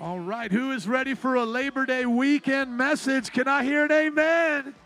[0.00, 3.32] All right, who is ready for a Labor Day weekend message?
[3.32, 4.76] Can I hear an amen?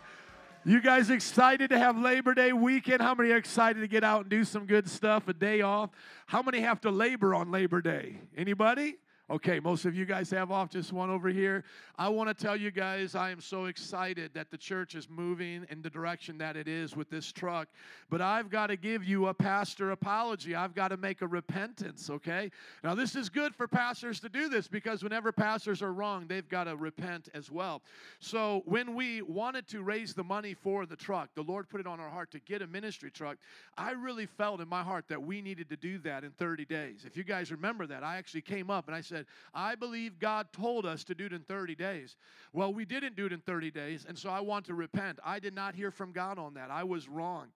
[0.65, 2.99] You guys excited to have Labor Day weekend?
[2.99, 5.91] How many are excited to get out and do some good stuff, a day off?
[6.25, 8.21] How many have to labor on Labor Day?
[8.35, 8.95] Anybody?
[9.29, 11.63] Okay, most of you guys have off, just one over here.
[11.97, 15.65] I want to tell you guys, I am so excited that the church is moving
[15.69, 17.69] in the direction that it is with this truck.
[18.09, 20.55] But I've got to give you a pastor apology.
[20.55, 22.51] I've got to make a repentance, okay?
[22.83, 26.49] Now, this is good for pastors to do this because whenever pastors are wrong, they've
[26.49, 27.81] got to repent as well.
[28.19, 31.87] So, when we wanted to raise the money for the truck, the Lord put it
[31.87, 33.37] on our heart to get a ministry truck.
[33.77, 37.05] I really felt in my heart that we needed to do that in 30 days.
[37.05, 40.19] If you guys remember that, I actually came up and I said, said, I believe
[40.19, 42.15] God told us to do it in 30 days.
[42.51, 45.19] Well, we didn't do it in 30 days, and so I want to repent.
[45.23, 46.71] I did not hear from God on that.
[46.71, 47.47] I was wrong.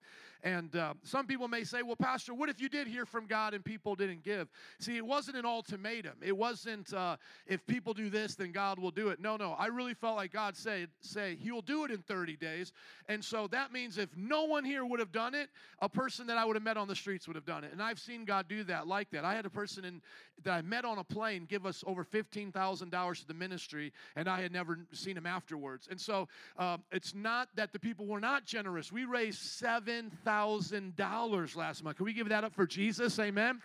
[0.44, 3.54] And uh, some people may say, well, Pastor, what if you did hear from God
[3.54, 4.48] and people didn't give?
[4.78, 6.14] See, it wasn't an ultimatum.
[6.22, 7.16] It wasn't, uh,
[7.46, 9.20] if people do this, then God will do it.
[9.20, 9.52] No, no.
[9.58, 12.72] I really felt like God said, say, He will do it in 30 days.
[13.08, 15.48] And so that means if no one here would have done it,
[15.80, 17.72] a person that I would have met on the streets would have done it.
[17.72, 19.24] And I've seen God do that like that.
[19.24, 20.00] I had a person in,
[20.44, 24.40] that I met on a plane give us over $15,000 to the ministry, and I
[24.40, 25.88] had never seen him afterwards.
[25.90, 28.92] And so uh, it's not that the people were not generous.
[28.92, 31.96] We raised 7,000 $1,000 last month.
[31.96, 33.18] Can we give that up for Jesus?
[33.18, 33.60] Amen.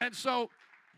[0.00, 0.50] And so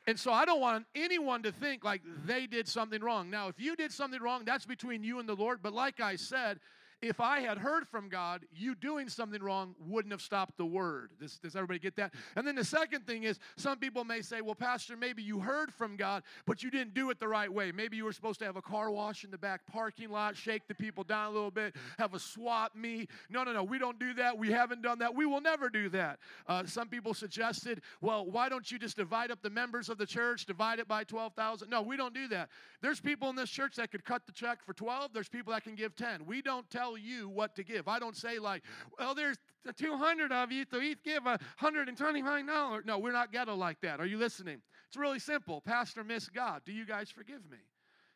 [0.07, 3.31] and so I don't want anyone to think like they did something wrong.
[3.31, 6.17] Now, if you did something wrong, that's between you and the Lord, but like I
[6.17, 6.59] said,
[7.03, 11.11] if I had heard from God, you doing something wrong wouldn't have stopped the word.
[11.19, 12.15] Does, does everybody get that?
[12.37, 15.75] And then the second thing is some people may say, well, Pastor, maybe you heard
[15.75, 17.73] from God, but you didn't do it the right way.
[17.73, 20.69] Maybe you were supposed to have a car wash in the back parking lot, shake
[20.69, 23.11] the people down a little bit, have a swap meet.
[23.29, 24.39] No, no, no, we don't do that.
[24.39, 25.13] We haven't done that.
[25.13, 26.21] We will never do that.
[26.47, 30.07] Uh, some people suggested, well, why don't you just divide up the members of the
[30.07, 31.69] church, divide it by 12,000?
[31.69, 32.49] No, we don't do that.
[32.81, 35.65] There's people in this church that could cut the check for 12, there's people that
[35.65, 36.27] can give 10.
[36.27, 37.89] We don't tell tell you what to give.
[37.89, 38.63] I don't say, like,
[38.99, 39.37] well, there's
[39.77, 42.85] 200 of you, so each give $129.
[42.85, 44.01] No, we're not ghetto like that.
[44.01, 44.61] Are you listening?
[44.89, 45.61] It's really simple.
[45.61, 46.63] Pastor, miss God.
[46.65, 47.59] Do you guys forgive me?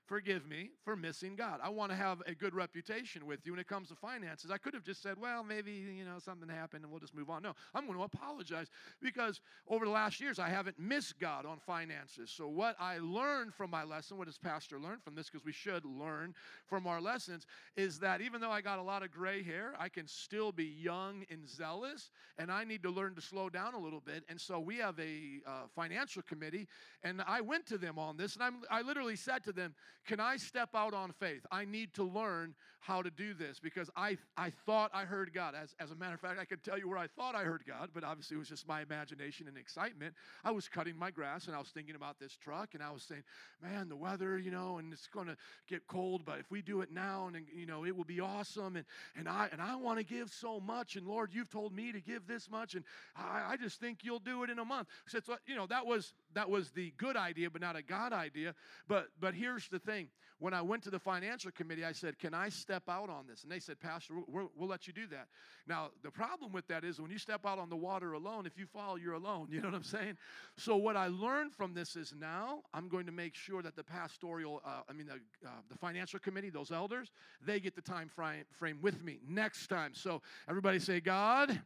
[0.07, 1.61] Forgive me for missing God.
[1.63, 4.51] I want to have a good reputation with you when it comes to finances.
[4.51, 7.29] I could have just said, well, maybe, you know, something happened and we'll just move
[7.29, 7.43] on.
[7.43, 8.69] No, I'm going to apologize
[9.03, 12.31] because over the last years, I haven't missed God on finances.
[12.31, 15.29] So, what I learned from my lesson, what does Pastor learn from this?
[15.29, 16.35] Because we should learn
[16.67, 17.47] from our lessons,
[17.77, 20.65] is that even though I got a lot of gray hair, I can still be
[20.65, 24.25] young and zealous, and I need to learn to slow down a little bit.
[24.29, 26.69] And so, we have a uh, financial committee,
[27.03, 29.75] and I went to them on this, and I'm, I literally said to them,
[30.07, 31.45] can I step out on faith?
[31.51, 32.55] I need to learn
[32.87, 35.55] how to do this because I, I thought I heard God.
[35.61, 37.65] As, as a matter of fact, I could tell you where I thought I heard
[37.67, 40.15] God, but obviously it was just my imagination and excitement.
[40.45, 43.03] I was cutting my grass and I was thinking about this truck and I was
[43.03, 43.25] saying,
[43.61, 45.37] man, the weather, you know, and it's going to
[45.69, 48.77] get cold, but if we do it now and, you know, it will be awesome.
[48.77, 48.85] And,
[49.17, 50.95] and I, and I want to give so much.
[50.95, 52.75] And Lord, you've told me to give this much.
[52.75, 52.85] And
[53.17, 54.87] I, I just think you'll do it in a month.
[55.09, 58.55] So, you know, that was, that was the good idea, but not a God idea.
[58.87, 60.09] But, but here's the thing.
[60.39, 63.43] When I went to the financial committee, I said, can I step out on this?
[63.43, 65.29] And they said, Pastor, we'll, we'll let you do that.
[65.67, 68.59] Now, the problem with that is when you step out on the water alone, if
[68.59, 69.49] you fall, you're alone.
[69.57, 70.19] You know what I'm saying?
[70.59, 73.83] So, what I learned from this is now I'm going to make sure that the
[73.83, 75.15] pastoral, uh, I mean, the,
[75.47, 77.11] uh, the financial committee, those elders,
[77.41, 79.93] they get the time frame with me next time.
[79.95, 81.59] So, everybody say, God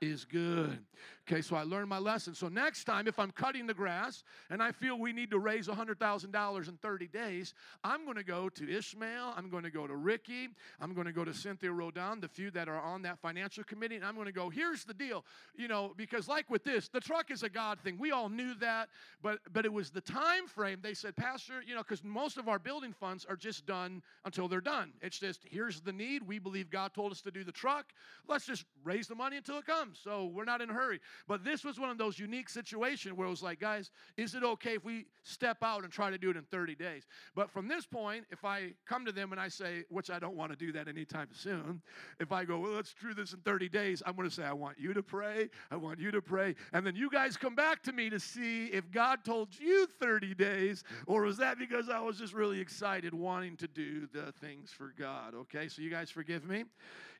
[0.00, 0.78] is good.
[1.26, 2.34] Okay, so I learned my lesson.
[2.34, 5.68] So next time, if I'm cutting the grass and I feel we need to raise
[5.68, 9.32] $100,000 in 30 days, I'm going to go to Ishmael.
[9.34, 10.48] I'm going to go to Ricky.
[10.80, 13.96] I'm going to go to Cynthia Rodon, the few that are on that financial committee,
[13.96, 15.24] and I'm going to go, here's the deal.
[15.56, 17.96] You know, because like with this, the truck is a God thing.
[17.98, 18.88] We all knew that,
[19.22, 20.80] but but it was the time frame.
[20.82, 24.48] They said, Pastor, you know, because most of our building funds are just done until
[24.48, 24.92] they're done.
[25.00, 26.22] It's just, here's the need.
[26.26, 27.92] We believe God told us to do the truck.
[28.28, 29.83] Let's just raise the money until it comes.
[29.92, 31.00] So we're not in a hurry.
[31.28, 34.42] But this was one of those unique situations where it was like, guys, is it
[34.44, 37.06] okay if we step out and try to do it in 30 days?
[37.34, 40.36] But from this point, if I come to them and I say, which I don't
[40.36, 41.82] want to do that anytime soon,
[42.20, 44.52] if I go, well, let's do this in 30 days, I'm going to say, I
[44.52, 45.48] want you to pray.
[45.70, 46.54] I want you to pray.
[46.72, 50.34] And then you guys come back to me to see if God told you 30
[50.34, 54.70] days, or was that because I was just really excited wanting to do the things
[54.70, 55.34] for God?
[55.34, 56.64] Okay, so you guys forgive me?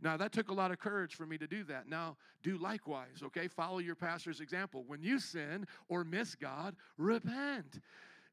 [0.05, 1.89] Now, that took a lot of courage for me to do that.
[1.89, 3.49] Now, do likewise, okay?
[3.49, 4.85] Follow your pastor's example.
[4.87, 7.81] When you sin or miss God, repent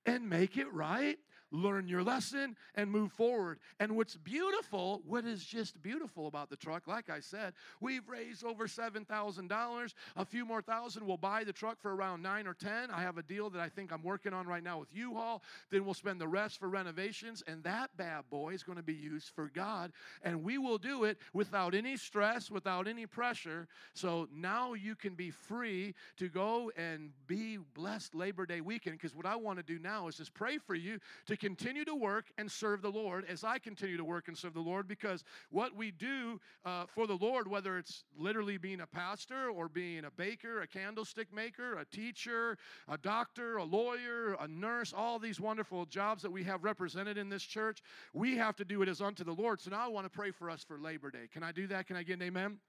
[0.06, 1.18] and make it right
[1.51, 3.59] learn your lesson, and move forward.
[3.80, 8.44] And what's beautiful, what is just beautiful about the truck, like I said, we've raised
[8.44, 9.94] over $7,000.
[10.15, 12.89] A few more thousand will buy the truck for around nine or 10.
[12.92, 15.44] I have a deal that I think I'm working on right now with U Haul.
[15.69, 18.94] Then we'll spend the rest for renovations, and that bad boy is going to be
[18.94, 19.92] used for God.
[20.24, 23.68] And we will do it without any stress, without any pressure.
[23.94, 28.98] So now you can be free to go and be blessed Labor Day weekend.
[28.98, 31.95] Because what I want to do now is just pray for you to continue to
[31.95, 34.88] work and serve the Lord as I continue to work and serve the Lord.
[34.88, 39.67] Because what we do uh, for the Lord, whether it's literally being a pastor or
[39.67, 45.17] being a baker, a candlestick maker, a teacher, a doctor, a lawyer, a nurse, all
[45.17, 47.81] these wonderful jobs that we have represented in this church,
[48.13, 49.59] we have to do it as unto the Lord.
[49.59, 51.27] So now I want to pray for us for Labor Day.
[51.33, 51.88] Can I do that?
[51.88, 52.59] Can I get an amen?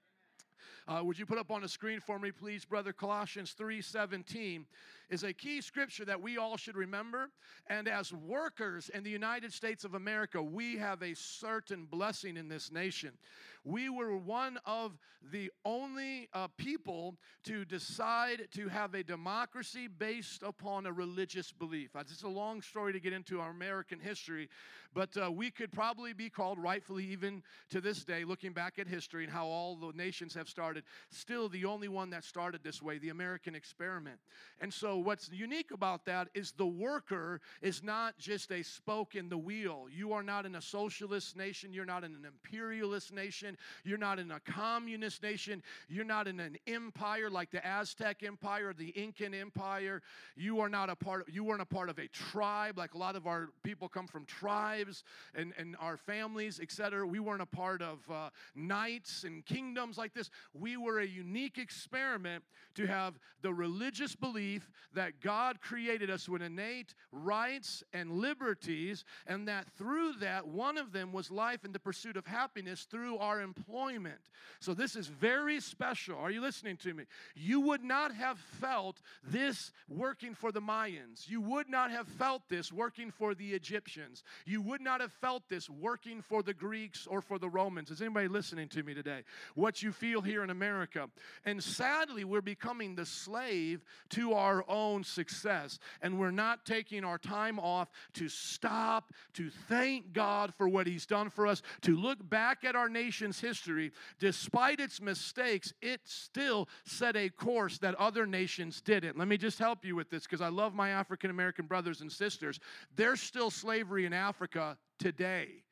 [0.87, 2.93] Uh, would you put up on the screen for me, please, brother?
[2.93, 4.65] Colossians 3:17
[5.09, 7.29] is a key scripture that we all should remember.
[7.67, 12.47] And as workers in the United States of America, we have a certain blessing in
[12.47, 13.17] this nation.
[13.63, 14.97] We were one of
[15.31, 17.15] the only uh, people
[17.45, 21.91] to decide to have a democracy based upon a religious belief.
[21.97, 24.49] It's a long story to get into our American history,
[24.93, 28.87] but uh, we could probably be called, rightfully, even to this day, looking back at
[28.87, 32.81] history and how all the nations have started, still the only one that started this
[32.81, 34.19] way, the American experiment.
[34.59, 39.29] And so, what's unique about that is the worker is not just a spoke in
[39.29, 39.87] the wheel.
[39.89, 43.81] You are not in a socialist nation, you're not in an imperialist nation nation.
[43.83, 45.61] You're not in a communist nation.
[45.89, 50.01] You're not in an empire like the Aztec Empire or the Incan Empire.
[50.35, 51.27] You are not a part.
[51.27, 54.07] Of, you weren't a part of a tribe like a lot of our people come
[54.07, 55.03] from tribes
[55.35, 57.05] and, and our families, etc.
[57.05, 60.29] We weren't a part of uh, knights and kingdoms like this.
[60.53, 62.43] We were a unique experiment
[62.75, 69.47] to have the religious belief that God created us with innate rights and liberties, and
[69.47, 73.41] that through that, one of them was life and the pursuit of happiness through our
[73.43, 74.19] employment.
[74.59, 76.17] So this is very special.
[76.17, 77.03] Are you listening to me?
[77.35, 81.27] You would not have felt this working for the Mayans.
[81.27, 84.23] You would not have felt this working for the Egyptians.
[84.45, 87.91] You would not have felt this working for the Greeks or for the Romans.
[87.91, 89.23] Is anybody listening to me today?
[89.55, 91.09] What you feel here in America.
[91.45, 95.79] And sadly, we're becoming the slave to our own success.
[96.01, 101.05] And we're not taking our time off to stop, to thank God for what He's
[101.05, 106.01] done for us, to look back at our nation's nation's history, despite its mistakes, it
[106.03, 109.17] still set a course that other nations didn't.
[109.17, 112.11] Let me just help you with this because I love my African American brothers and
[112.11, 112.59] sisters.
[112.95, 115.63] There's still slavery in Africa today.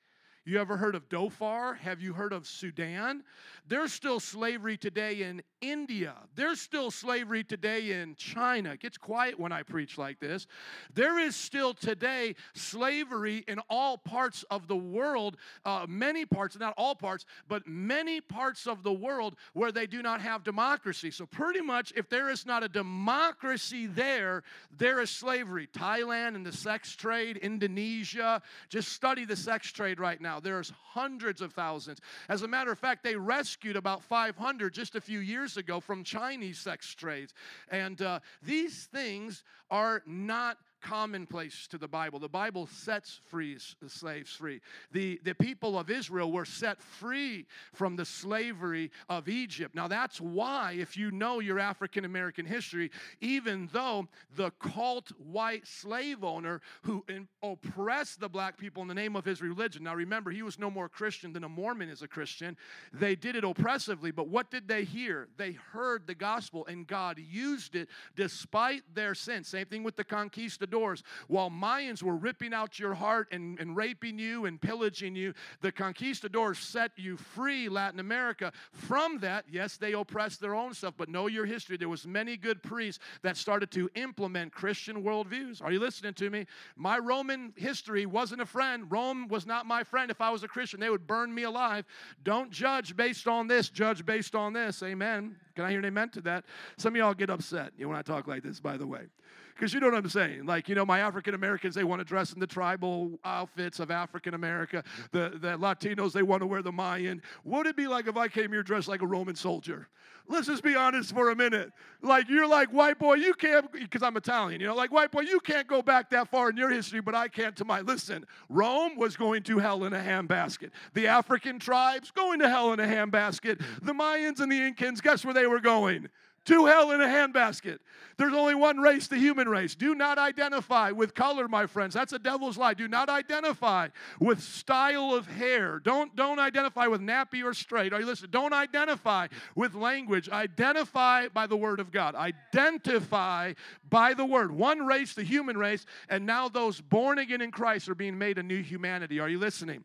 [0.43, 1.75] You ever heard of Darfur?
[1.81, 3.23] Have you heard of Sudan?
[3.67, 6.15] There's still slavery today in India.
[6.33, 8.71] There's still slavery today in China.
[8.71, 10.47] It gets quiet when I preach like this.
[10.95, 16.73] There is still today slavery in all parts of the world, uh, many parts, not
[16.75, 21.11] all parts, but many parts of the world where they do not have democracy.
[21.11, 24.41] So, pretty much, if there is not a democracy there,
[24.75, 25.69] there is slavery.
[25.71, 30.39] Thailand and the sex trade, Indonesia, just study the sex trade right now now.
[30.39, 31.99] There's hundreds of thousands.
[32.29, 36.03] As a matter of fact, they rescued about 500 just a few years ago from
[36.03, 37.33] Chinese sex trades.
[37.69, 42.19] And uh, these things are not commonplace to the Bible.
[42.19, 43.51] The Bible sets free
[43.81, 44.61] the slaves free.
[44.91, 49.75] The, the people of Israel were set free from the slavery of Egypt.
[49.75, 55.67] Now, that's why, if you know your African American history, even though the cult white
[55.67, 59.95] slave owner who in, oppressed the black people in the name of his religion, now
[59.95, 62.57] remember, he was no more Christian than a Mormon is a Christian,
[62.93, 64.11] they did it oppressively.
[64.11, 65.27] But what did they hear?
[65.37, 69.43] They heard the gospel, and God used it despite their sin.
[69.43, 71.03] Same thing with the conquistadors doors.
[71.27, 75.71] While Mayans were ripping out your heart and, and raping you and pillaging you, the
[75.71, 78.51] conquistadors set you free, Latin America.
[78.71, 81.77] From that, yes, they oppressed their own stuff, but know your history.
[81.77, 85.61] There was many good priests that started to implement Christian worldviews.
[85.61, 86.47] Are you listening to me?
[86.75, 88.85] My Roman history wasn't a friend.
[88.89, 90.09] Rome was not my friend.
[90.09, 91.85] If I was a Christian, they would burn me alive.
[92.23, 94.81] Don't judge based on this, judge based on this.
[94.81, 95.35] Amen.
[95.55, 96.45] Can I hear an amen to that?
[96.77, 99.07] Some of y'all get upset when I talk like this, by the way.
[99.55, 100.45] Because you know what I'm saying.
[100.45, 103.91] Like, you know, my African Americans, they want to dress in the tribal outfits of
[103.91, 104.83] African America.
[105.11, 107.21] The, the Latinos, they want to wear the Mayan.
[107.43, 109.87] What would it be like if I came here dressed like a Roman soldier?
[110.27, 111.71] Let's just be honest for a minute.
[112.01, 115.21] Like, you're like, white boy, you can't, because I'm Italian, you know, like, white boy,
[115.21, 117.81] you can't go back that far in your history, but I can't to my.
[117.81, 120.69] Listen, Rome was going to hell in a handbasket.
[120.93, 123.61] The African tribes going to hell in a handbasket.
[123.81, 126.07] The Mayans and the Incans, guess where they were going?
[126.45, 127.79] To hell in a handbasket.
[128.17, 129.75] There's only one race, the human race.
[129.75, 131.93] Do not identify with color, my friends.
[131.93, 132.73] That's a devil's lie.
[132.73, 135.79] Do not identify with style of hair.
[135.79, 137.93] Don't, don't identify with nappy or straight.
[137.93, 138.31] Are you listening?
[138.31, 140.29] Don't identify with language.
[140.29, 142.15] Identify by the word of God.
[142.15, 143.53] Identify
[143.89, 144.51] by the word.
[144.51, 148.37] One race, the human race, and now those born again in Christ are being made
[148.37, 149.19] a new humanity.
[149.19, 149.83] Are you listening?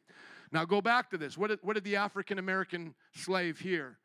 [0.52, 1.36] Now go back to this.
[1.36, 3.98] What did, what did the African American slave hear?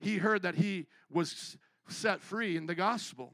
[0.00, 1.56] He heard that he was
[1.90, 3.32] set free in the gospel.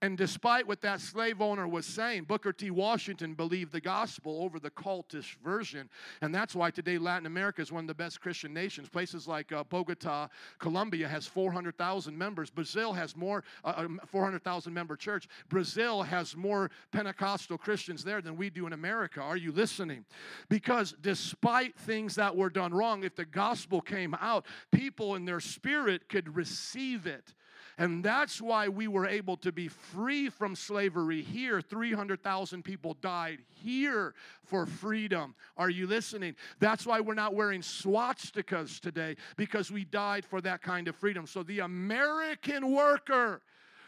[0.00, 2.70] And despite what that slave owner was saying, Booker T.
[2.70, 5.90] Washington believed the gospel over the cultish version.
[6.22, 8.88] And that's why today Latin America is one of the best Christian nations.
[8.88, 10.28] Places like uh, Bogota,
[10.60, 12.48] Colombia has 400,000 members.
[12.48, 15.26] Brazil has more, uh, 400,000 member church.
[15.48, 19.20] Brazil has more Pentecostal Christians there than we do in America.
[19.20, 20.04] Are you listening?
[20.48, 25.40] Because despite things that were done wrong, if the gospel came out, people in their
[25.40, 27.34] spirit could receive it.
[27.78, 31.62] And that's why we were able to be free from slavery here.
[31.62, 35.36] 300,000 people died here for freedom.
[35.56, 36.34] Are you listening?
[36.58, 41.24] That's why we're not wearing swastikas today because we died for that kind of freedom.
[41.26, 43.40] So the American worker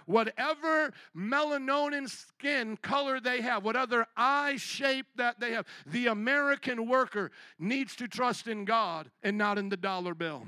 [0.07, 7.31] whatever melanonin skin color they have, whatever eye shape that they have, the American worker
[7.61, 10.45] needs to trust in God and not in the dollar bill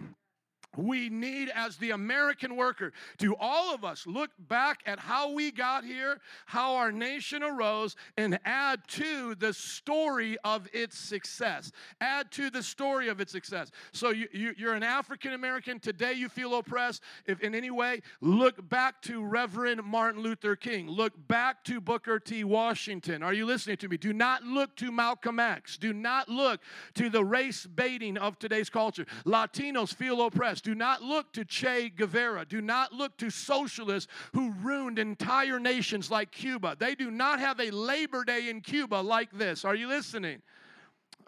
[0.76, 5.50] we need as the American worker to all of us look back at how we
[5.50, 11.72] got here, how our nation arose, and add to the story of its success.
[12.00, 13.70] Add to the story of its success.
[13.92, 15.78] So you, you, are an African American.
[15.78, 17.02] Today you feel oppressed.
[17.26, 20.88] If in any way, look back to Reverend Martin Luther King.
[20.88, 22.44] Look back to Booker T.
[22.44, 23.22] Washington.
[23.22, 23.96] Are you listening to me?
[23.96, 25.76] Do not look to Malcolm X.
[25.76, 26.60] Do not look
[26.94, 29.06] to the race baiting of today's culture.
[29.24, 30.61] Latinos feel oppressed.
[30.62, 32.44] Do not look to Che Guevara.
[32.44, 36.76] Do not look to socialists who ruined entire nations like Cuba.
[36.78, 39.64] They do not have a Labor Day in Cuba like this.
[39.64, 40.42] Are you listening?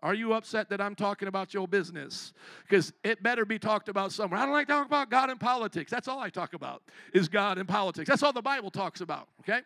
[0.05, 2.35] Are you upset that I'm talking about your business?
[2.69, 4.39] Because it better be talked about somewhere.
[4.39, 5.91] I don't like talking about God and politics.
[5.91, 6.83] That's all I talk about
[7.15, 8.09] is God and politics.
[8.09, 9.61] That's all the Bible talks about, okay?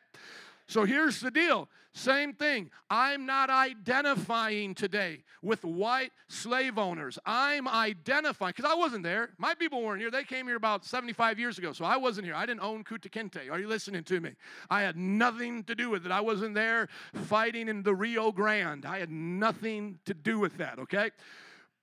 [0.68, 2.70] So here's the deal same thing.
[2.88, 7.18] I'm not identifying today with white slave owners.
[7.26, 9.30] I'm identifying, because I wasn't there.
[9.38, 10.10] My people weren't here.
[10.10, 12.34] They came here about 75 years ago, so I wasn't here.
[12.34, 13.50] I didn't own Kunta Kinte.
[13.50, 14.32] Are you listening to me?
[14.70, 16.12] I had nothing to do with it.
[16.12, 18.86] I wasn't there fighting in the Rio Grande.
[18.86, 21.10] I had nothing to do with that, okay?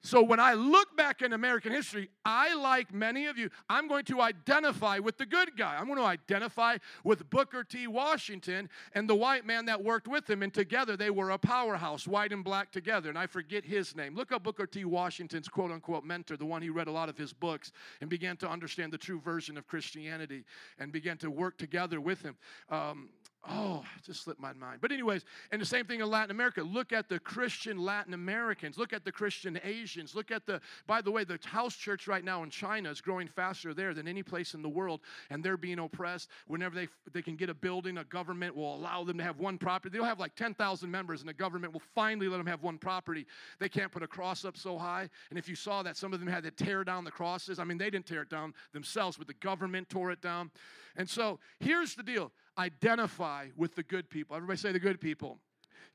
[0.05, 4.05] So when I look back in American history, I, like many of you, I'm going
[4.05, 5.75] to identify with the good guy.
[5.75, 7.87] I'm going to identify with Booker T.
[7.87, 10.43] Washington and the white man that worked with him.
[10.43, 13.09] And together they were a powerhouse, white and black together.
[13.09, 14.13] And I forget his name.
[14.13, 14.85] Look up Booker T.
[14.85, 18.37] Washington's quote unquote mentor, the one he read a lot of his books and began
[18.37, 20.43] to understand the true version of Christianity
[20.77, 22.35] and began to work together with him.
[22.69, 23.09] Um,
[23.47, 24.79] Oh, just slipped my mind.
[24.81, 26.63] But, anyways, and the same thing in Latin America.
[26.63, 28.77] Look at the Christian Latin Americans.
[28.77, 30.15] Look at the Christian Asians.
[30.15, 33.27] Look at the, by the way, the house church right now in China is growing
[33.27, 36.29] faster there than any place in the world, and they're being oppressed.
[36.47, 39.59] Whenever they, they can get a building, a government will allow them to have one
[39.59, 39.95] property.
[39.95, 43.27] They'll have like 10,000 members, and the government will finally let them have one property.
[43.59, 45.07] They can't put a cross up so high.
[45.29, 47.59] And if you saw that, some of them had to tear down the crosses.
[47.59, 50.49] I mean, they didn't tear it down themselves, but the government tore it down.
[50.95, 54.35] And so here's the deal identify with the good people.
[54.35, 55.39] Everybody say the good people.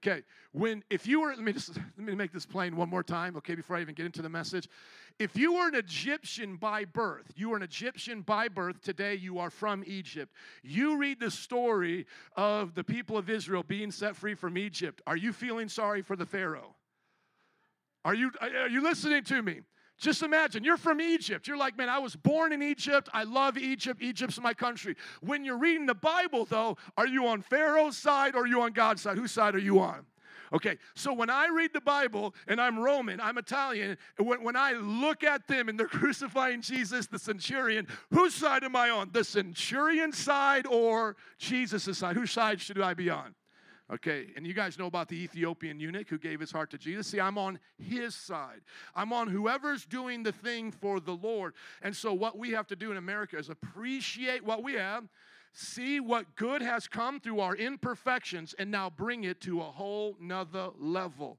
[0.03, 3.03] Okay, when if you were let me just let me make this plain one more
[3.03, 4.67] time, okay, before I even get into the message.
[5.19, 9.39] If you were an Egyptian by birth, you were an Egyptian by birth, today you
[9.39, 10.33] are from Egypt.
[10.63, 15.03] You read the story of the people of Israel being set free from Egypt.
[15.07, 16.75] Are you feeling sorry for the Pharaoh?
[18.03, 19.61] Are you are you listening to me?
[20.01, 21.47] Just imagine, you're from Egypt.
[21.47, 23.11] You're like, man, I was born in Egypt.
[23.13, 24.01] I love Egypt.
[24.01, 24.97] Egypt's my country.
[25.21, 28.73] When you're reading the Bible, though, are you on Pharaoh's side or are you on
[28.73, 29.19] God's side?
[29.19, 30.07] Whose side are you on?
[30.53, 34.73] Okay, so when I read the Bible and I'm Roman, I'm Italian, when, when I
[34.73, 39.11] look at them and they're crucifying Jesus, the centurion, whose side am I on?
[39.13, 42.17] The centurion side or Jesus' side?
[42.17, 43.35] Whose side should I be on?
[43.93, 47.09] Okay, and you guys know about the Ethiopian eunuch who gave his heart to Jesus.
[47.09, 48.61] See, I'm on his side.
[48.95, 51.55] I'm on whoever's doing the thing for the Lord.
[51.83, 55.09] And so, what we have to do in America is appreciate what we have,
[55.53, 60.17] see what good has come through our imperfections, and now bring it to a whole
[60.21, 61.39] nother level.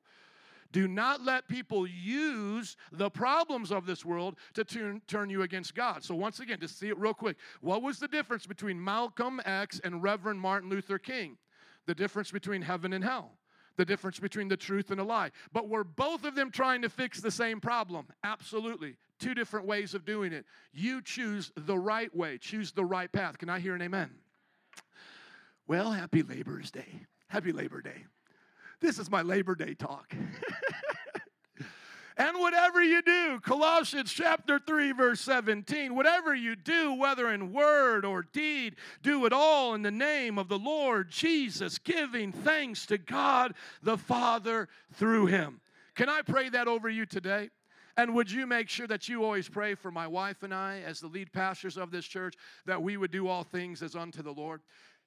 [0.74, 5.74] Do not let people use the problems of this world to turn, turn you against
[5.74, 6.04] God.
[6.04, 7.38] So, once again, just see it real quick.
[7.62, 11.38] What was the difference between Malcolm X and Reverend Martin Luther King?
[11.88, 13.38] The difference between heaven and hell.
[13.78, 15.32] the difference between the truth and a lie.
[15.54, 18.06] But were both of them trying to fix the same problem?
[18.24, 18.98] Absolutely.
[19.18, 20.46] Two different ways of doing it.
[20.74, 23.38] You choose the right way, choose the right path.
[23.38, 24.12] Can I hear an amen?
[25.68, 27.06] Well, happy Labor's Day.
[27.28, 28.06] Happy Labor Day.
[28.82, 30.14] This is my Labor Day talk.
[32.22, 38.06] And whatever you do, Colossians chapter 3, verse 17, whatever you do, whether in word
[38.06, 43.00] or deed, do it all in the name of the Lord Jesus, giving thanks to
[43.00, 45.62] God the Father through him.
[45.96, 47.50] Can I pray that over you today?
[47.98, 51.00] And would you make sure that you always pray for my wife and I, as
[51.00, 52.36] the lead pastors of this church,
[52.68, 54.62] that we would do all things as unto the Lord?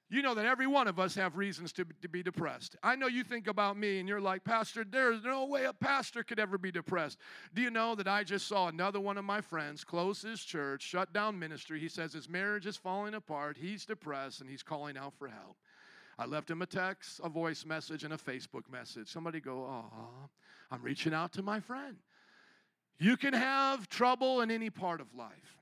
[0.07, 2.75] You know that every one of us have reasons to, to be depressed.
[2.83, 6.23] I know you think about me and you're like, Pastor, there's no way a pastor
[6.23, 7.17] could ever be depressed.
[7.55, 10.83] Do you know that I just saw another one of my friends close his church,
[10.83, 11.79] shut down ministry?
[11.79, 15.57] He says his marriage is falling apart, he's depressed, and he's calling out for help.
[16.19, 19.09] I left him a text, a voice message, and a Facebook message.
[19.09, 20.29] Somebody go, Oh,
[20.71, 21.97] I'm reaching out to my friend.
[22.99, 25.57] You can have trouble in any part of life,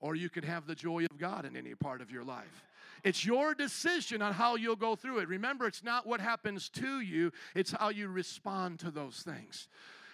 [0.00, 2.64] or you can have the joy of God in any part of your life.
[3.04, 5.28] It's your decision on how you'll go through it.
[5.28, 9.68] Remember, it's not what happens to you, it's how you respond to those things.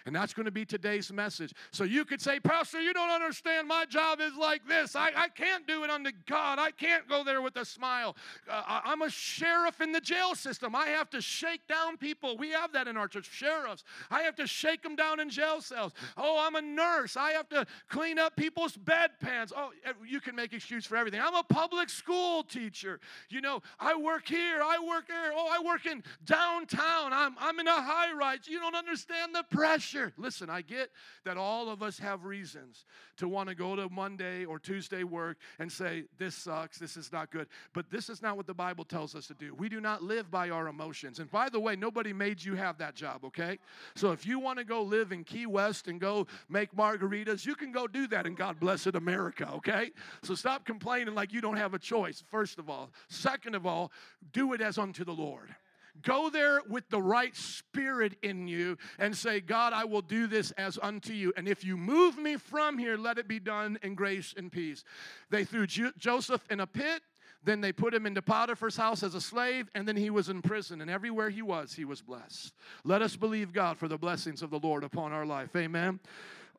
[0.09, 1.53] And that's going to be today's message.
[1.69, 3.67] So you could say, Pastor, you don't understand.
[3.67, 4.95] My job is like this.
[4.95, 6.57] I, I can't do it unto God.
[6.57, 8.15] I can't go there with a smile.
[8.49, 10.73] Uh, I'm a sheriff in the jail system.
[10.73, 12.37] I have to shake down people.
[12.37, 13.83] We have that in our church, sheriffs.
[14.09, 15.93] I have to shake them down in jail cells.
[16.17, 17.15] Oh, I'm a nurse.
[17.15, 19.53] I have to clean up people's bedpans.
[19.55, 21.21] Oh, eh, you can make excuse for everything.
[21.21, 22.99] I'm a public school teacher.
[23.29, 24.61] You know, I work here.
[24.63, 25.33] I work there.
[25.35, 27.13] Oh, I work in downtown.
[27.13, 28.47] I'm, I'm in a high rise.
[28.47, 30.89] You don't understand the pressure Listen, I get
[31.25, 32.85] that all of us have reasons
[33.17, 37.11] to want to go to Monday or Tuesday work and say, This sucks, this is
[37.11, 37.47] not good.
[37.73, 39.53] But this is not what the Bible tells us to do.
[39.53, 41.19] We do not live by our emotions.
[41.19, 43.59] And by the way, nobody made you have that job, okay?
[43.95, 47.55] So if you want to go live in Key West and go make margaritas, you
[47.55, 49.91] can go do that in God blessed America, okay?
[50.23, 52.91] So stop complaining like you don't have a choice, first of all.
[53.07, 53.91] Second of all,
[54.31, 55.55] do it as unto the Lord.
[56.01, 60.51] Go there with the right spirit in you and say, God, I will do this
[60.51, 61.33] as unto you.
[61.37, 64.83] And if you move me from here, let it be done in grace and peace.
[65.29, 67.01] They threw Jo- Joseph in a pit.
[67.41, 70.41] Then they put him into Potiphar's house as a slave, and then he was in
[70.41, 70.81] prison.
[70.81, 72.53] And everywhere he was, he was blessed.
[72.83, 75.55] Let us believe God for the blessings of the Lord upon our life.
[75.55, 76.01] Amen.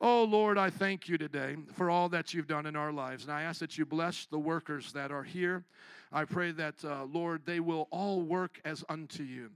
[0.02, 3.24] Oh, Lord, I thank you today for all that you've done in our lives.
[3.24, 5.62] And I ask that you bless the workers that are here.
[6.10, 9.50] I pray that, uh, Lord, they will all work as unto you.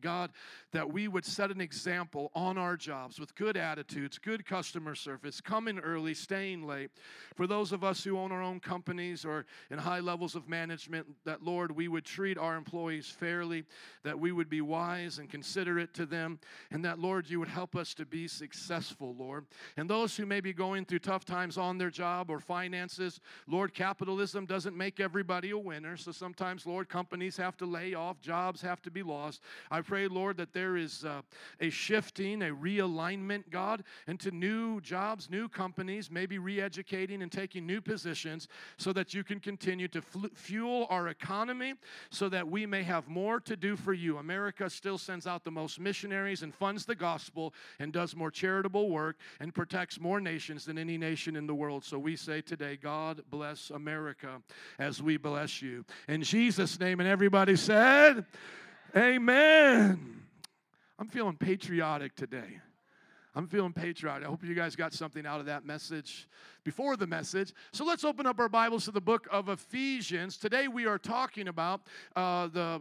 [0.00, 0.30] God,
[0.72, 5.40] that we would set an example on our jobs with good attitudes, good customer service,
[5.40, 6.90] coming early, staying late.
[7.34, 11.06] For those of us who own our own companies or in high levels of management,
[11.24, 13.64] that Lord, we would treat our employees fairly,
[14.04, 16.38] that we would be wise and considerate to them,
[16.70, 19.46] and that Lord, you would help us to be successful, Lord.
[19.76, 23.74] And those who may be going through tough times on their job or finances, Lord,
[23.74, 25.96] capitalism doesn't make everybody a winner.
[25.96, 29.42] So sometimes, Lord, companies have to lay off, jobs have to be lost.
[29.70, 31.22] I pray, Lord, that there is uh,
[31.62, 37.64] a shifting, a realignment, God, into new jobs, new companies, maybe re educating and taking
[37.66, 41.72] new positions so that you can continue to fl- fuel our economy
[42.10, 44.18] so that we may have more to do for you.
[44.18, 48.90] America still sends out the most missionaries and funds the gospel and does more charitable
[48.90, 51.82] work and protects more nations than any nation in the world.
[51.82, 54.42] So we say today, God bless America
[54.78, 55.86] as we bless you.
[56.08, 58.26] In Jesus' name, and everybody said,
[58.96, 60.22] Amen.
[60.98, 62.60] I'm feeling patriotic today.
[63.34, 64.26] I'm feeling patriotic.
[64.26, 66.26] I hope you guys got something out of that message
[66.64, 67.52] before the message.
[67.72, 70.38] So let's open up our Bibles to the book of Ephesians.
[70.38, 71.82] Today we are talking about
[72.16, 72.80] uh, the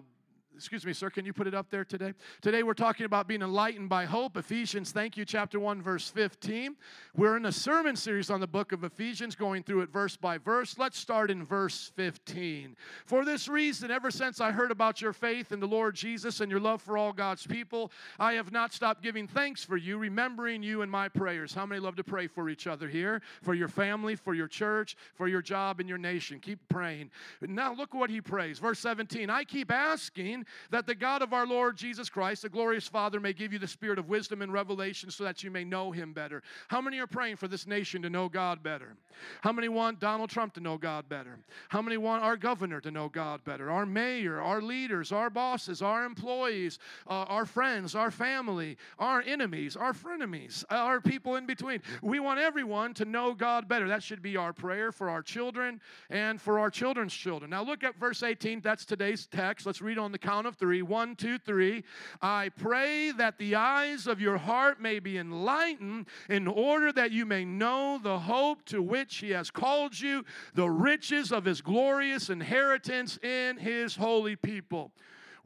[0.57, 2.13] excuse me, sir, can you put it up there today?
[2.41, 4.37] Today we're talking about being enlightened by hope.
[4.37, 6.75] Ephesians, thank you, chapter 1, verse 15.
[7.15, 10.39] We're in a sermon series on the book of Ephesians, going through it verse by
[10.39, 10.77] verse.
[10.79, 12.75] Let's start in verse 15.
[13.05, 16.49] For this reason, ever since I heard about your faith in the Lord Jesus and
[16.49, 20.63] your love for all God's people, I have not stopped giving thanks for you, remembering
[20.63, 21.53] you in my prayers.
[21.53, 23.21] How many love to pray for each other here?
[23.43, 26.39] For your family, for your church, for your job and your nation.
[26.39, 27.11] Keep praying.
[27.41, 28.57] Now look what he prays.
[28.57, 32.87] Verse 17 I keep asking that the God of our Lord Jesus Christ, the glorious
[32.87, 35.91] Father, may give you the spirit of wisdom and revelation so that you may know
[35.91, 36.43] him better.
[36.67, 38.95] How many are praying for this nation to know God better?
[39.41, 41.39] How many want Donald Trump to know God better?
[41.69, 43.71] How many want our governor to know God better?
[43.71, 49.75] Our mayor, our leaders, our bosses, our employees, uh, our friends, our family, our enemies,
[49.75, 51.81] our frenemies, our people in between.
[52.01, 53.87] We want everyone to know God better.
[53.87, 57.51] That should be our prayer for our children and for our children's children.
[57.51, 58.61] Now look at verse 18.
[58.61, 59.65] That's today's text.
[59.65, 60.83] Let's read on the count of three.
[60.83, 61.83] One, two, three.
[62.21, 67.25] I pray that the eyes of your heart may be enlightened in order that you
[67.25, 70.23] may know the hope to which he has called you,
[70.53, 74.91] the riches of his glorious inheritance in his holy people.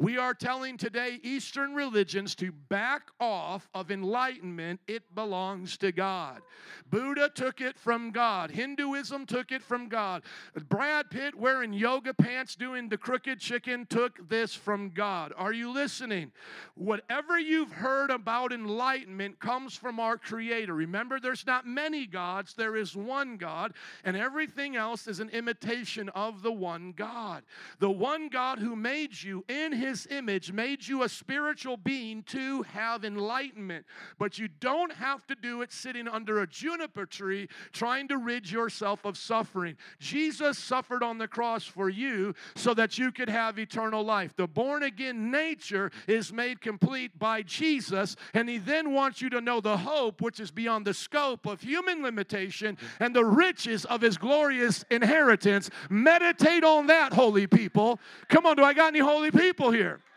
[0.01, 4.79] We are telling today Eastern religions to back off of enlightenment.
[4.87, 6.41] It belongs to God.
[6.89, 8.49] Buddha took it from God.
[8.49, 10.23] Hinduism took it from God.
[10.69, 15.33] Brad Pitt wearing yoga pants doing the crooked chicken took this from God.
[15.37, 16.31] Are you listening?
[16.73, 20.73] Whatever you've heard about enlightenment comes from our Creator.
[20.73, 26.09] Remember, there's not many gods, there is one God, and everything else is an imitation
[26.09, 27.43] of the one God.
[27.77, 32.23] The one God who made you in His his image, made you a spiritual being
[32.23, 33.85] to have enlightenment.
[34.17, 38.49] But you don't have to do it sitting under a juniper tree trying to rid
[38.49, 39.75] yourself of suffering.
[39.99, 44.33] Jesus suffered on the cross for you so that you could have eternal life.
[44.33, 49.41] The born again nature is made complete by Jesus, and he then wants you to
[49.41, 53.99] know the hope which is beyond the scope of human limitation and the riches of
[53.99, 55.69] his glorious inheritance.
[55.89, 57.99] Meditate on that, holy people.
[58.29, 59.80] Come on, do I got any holy people here?
[59.81, 60.10] Here.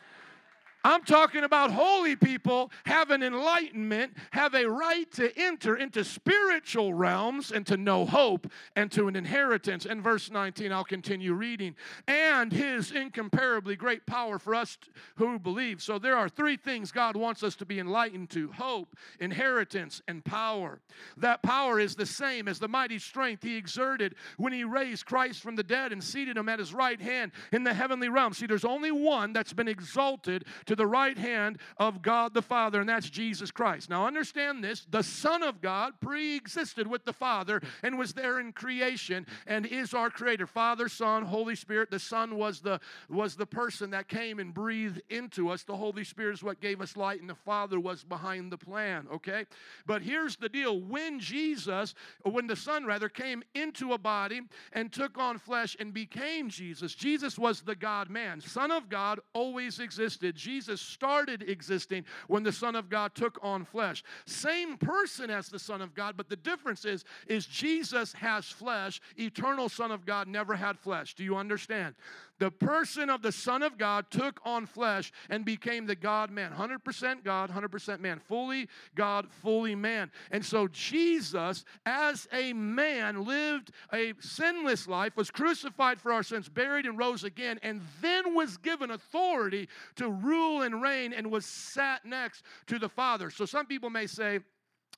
[0.87, 6.92] I'm talking about holy people have an enlightenment, have a right to enter into spiritual
[6.92, 9.87] realms and to know hope and to an inheritance.
[9.87, 11.75] And verse 19, I'll continue reading.
[12.07, 14.77] And his incomparably great power for us
[15.16, 15.81] who believe.
[15.81, 20.23] So there are three things God wants us to be enlightened to hope, inheritance, and
[20.23, 20.81] power.
[21.16, 25.40] That power is the same as the mighty strength he exerted when he raised Christ
[25.40, 28.35] from the dead and seated him at his right hand in the heavenly realm.
[28.35, 32.42] See, there's only one that's been exalted to to the right hand of God the
[32.42, 33.88] Father, and that's Jesus Christ.
[33.88, 38.40] Now, understand this the Son of God pre existed with the Father and was there
[38.40, 40.46] in creation and is our creator.
[40.46, 41.90] Father, Son, Holy Spirit.
[41.90, 45.62] The Son was the, was the person that came and breathed into us.
[45.62, 49.06] The Holy Spirit is what gave us light, and the Father was behind the plan,
[49.12, 49.46] okay?
[49.87, 54.92] But here's the deal when Jesus, when the Son rather, came into a body and
[54.92, 58.40] took on flesh and became Jesus, Jesus was the God man.
[58.40, 60.34] Son of God always existed.
[60.34, 64.03] Jesus Jesus started existing when the Son of God took on flesh.
[64.24, 69.00] Same person as the Son of God, but the difference is, is Jesus has flesh.
[69.18, 71.14] Eternal Son of God never had flesh.
[71.14, 71.94] Do you understand?
[72.38, 76.53] The person of the Son of God took on flesh and became the God man.
[76.53, 78.18] 100% God, 100% man.
[78.18, 80.11] Fully God, fully man.
[80.31, 86.49] And so Jesus, as a man, lived a sinless life, was crucified for our sins,
[86.49, 91.47] buried, and rose again, and then was given authority to rule and reign and was
[91.47, 93.31] sat next to the Father.
[93.31, 94.40] So some people may say,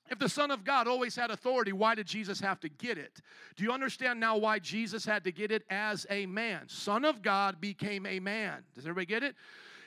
[0.08, 3.20] if the Son of God always had authority, why did Jesus have to get it?
[3.56, 6.68] Do you understand now why Jesus had to get it as a man?
[6.68, 8.64] Son of God became a man.
[8.74, 9.34] Does everybody get it?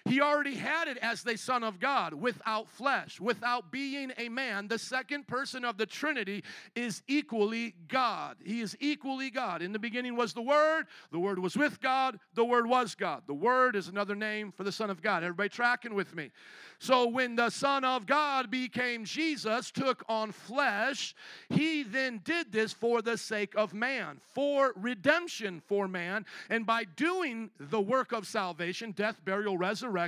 [0.09, 4.67] He already had it as the Son of God without flesh, without being a man.
[4.67, 6.43] The second person of the Trinity
[6.75, 8.37] is equally God.
[8.43, 9.61] He is equally God.
[9.61, 13.21] In the beginning was the Word, the Word was with God, the Word was God.
[13.27, 15.23] The Word is another name for the Son of God.
[15.23, 16.31] Everybody tracking with me?
[16.79, 21.13] So when the Son of God became Jesus, took on flesh,
[21.49, 26.25] he then did this for the sake of man, for redemption for man.
[26.49, 29.98] And by doing the work of salvation, death, burial, resurrection,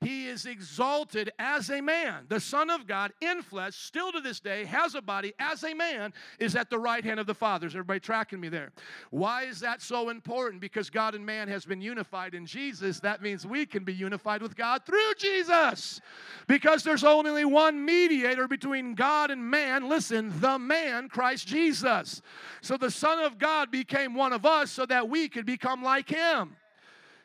[0.00, 2.26] he is exalted as a man.
[2.28, 5.74] The Son of God in flesh, still to this day, has a body as a
[5.74, 7.66] man, is at the right hand of the Father.
[7.66, 8.72] Is everybody tracking me there?
[9.10, 10.60] Why is that so important?
[10.60, 13.00] Because God and man has been unified in Jesus.
[13.00, 16.00] That means we can be unified with God through Jesus.
[16.46, 19.88] Because there's only one mediator between God and man.
[19.88, 22.22] Listen, the man, Christ Jesus.
[22.60, 26.08] So the Son of God became one of us so that we could become like
[26.08, 26.56] him.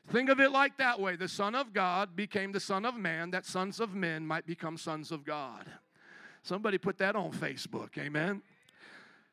[0.10, 1.18] Think of it like that way.
[1.18, 4.78] The Son of God became the Son of man, that sons of men might become
[4.78, 5.66] sons of God.
[6.44, 7.98] Somebody put that on Facebook.
[7.98, 8.42] Amen.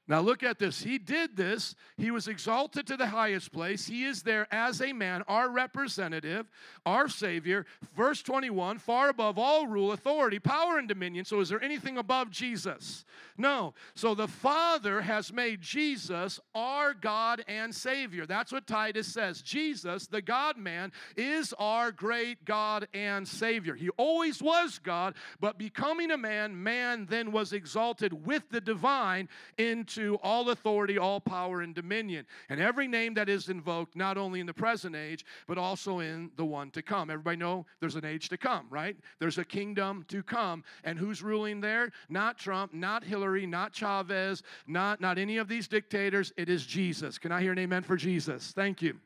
[0.07, 0.83] Now, look at this.
[0.83, 1.75] He did this.
[1.97, 3.87] He was exalted to the highest place.
[3.87, 6.47] He is there as a man, our representative,
[6.85, 7.65] our Savior.
[7.97, 11.25] Verse 21 far above all rule, authority, power, and dominion.
[11.25, 13.07] So, is there anything above Jesus?
[13.39, 13.73] No.
[13.95, 18.27] So, the Father has made Jesus our God and Savior.
[18.27, 19.41] That's what Titus says.
[19.41, 23.75] Jesus, the God man, is our great God and Savior.
[23.75, 29.31] He always was God, but becoming a man, man then was exalted with the divine
[29.57, 32.27] into all authority, all power, and dominion.
[32.49, 36.31] And every name that is invoked, not only in the present age, but also in
[36.37, 37.11] the one to come.
[37.11, 38.97] Everybody know there's an age to come, right?
[39.19, 40.65] There's a kingdom to come.
[40.85, 41.93] And who's ruling there?
[42.09, 46.33] Not Trump, not Hillary, not Chavez, not, not any of these dictators.
[46.37, 47.19] It is Jesus.
[47.19, 48.53] Can I hear an amen for Jesus?
[48.53, 48.99] Thank you.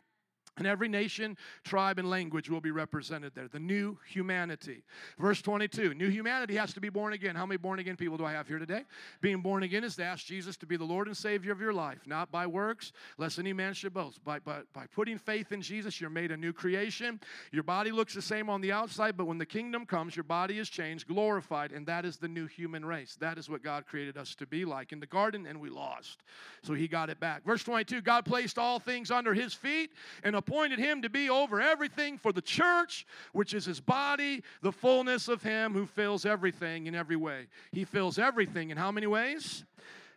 [0.58, 3.48] And every nation, tribe, and language will be represented there.
[3.48, 4.82] The new humanity.
[5.18, 7.34] Verse 22 New humanity has to be born again.
[7.34, 8.82] How many born again people do I have here today?
[9.20, 11.72] Being born again is to ask Jesus to be the Lord and Savior of your
[11.72, 14.22] life, not by works, lest any man should boast.
[14.24, 17.20] By, by, by putting faith in Jesus, you're made a new creation.
[17.52, 20.58] Your body looks the same on the outside, but when the kingdom comes, your body
[20.58, 23.16] is changed, glorified, and that is the new human race.
[23.20, 26.22] That is what God created us to be like in the garden, and we lost.
[26.62, 27.44] So He got it back.
[27.44, 29.92] Verse 22 God placed all things under His feet
[30.24, 34.72] and appointed him to be over everything for the church, which is his body, the
[34.72, 37.46] fullness of him who fills everything in every way.
[37.72, 39.64] He fills everything in how many ways?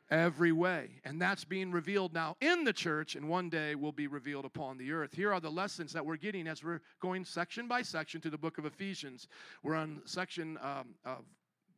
[0.10, 1.02] Every way.
[1.06, 4.78] And that's being revealed now in the church, and one day will be revealed upon
[4.78, 5.13] the earth.
[5.13, 8.38] Here are the lessons that we're getting as we're going section by section to the
[8.38, 9.28] book of Ephesians.
[9.63, 11.24] We're on section um, of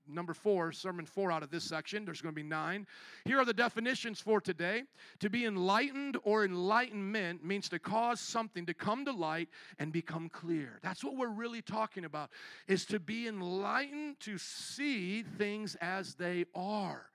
[0.08, 2.06] number four, sermon four out of this section.
[2.06, 2.86] There's going to be nine.
[3.26, 4.84] Here are the definitions for today.
[5.20, 10.30] To be enlightened or enlightenment means to cause something to come to light and become
[10.30, 10.80] clear.
[10.82, 12.30] That's what we're really talking about,
[12.68, 17.10] is to be enlightened to see things as they are.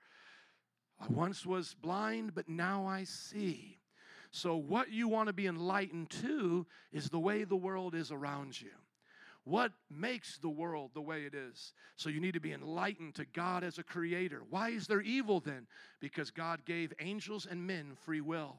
[0.99, 3.79] I once was blind, but now I see.
[4.31, 8.61] So, what you want to be enlightened to is the way the world is around
[8.61, 8.69] you.
[9.45, 11.73] What makes the world the way it is?
[11.95, 14.43] So you need to be enlightened to God as a creator.
[14.49, 15.67] Why is there evil then?
[15.99, 18.57] Because God gave angels and men free will.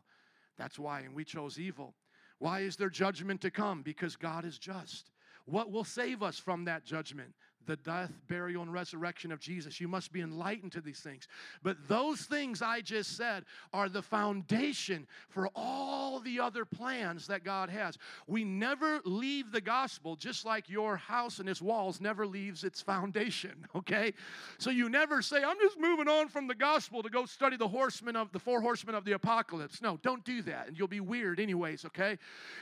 [0.59, 1.95] That's why, and we chose evil.
[2.38, 3.83] Why is there judgment to come?
[3.83, 5.11] Because God is just.
[5.45, 7.35] What will save us from that judgment?
[7.66, 9.81] The death, burial, and resurrection of Jesus.
[9.81, 11.29] You must be enlightened to these things.
[11.62, 17.44] But those things I just said are the foundation for all the other plans that
[17.44, 17.99] God has.
[18.27, 22.81] We never leave the gospel, just like your house and its walls never leaves its
[22.81, 24.14] foundation, okay?
[24.59, 27.68] So you never say, I'm just moving on from the gospel to go study the
[27.68, 29.83] horsemen of the four horsemen of the apocalypse.
[29.83, 32.18] No, don't do that, and you'll be weird anyways, okay?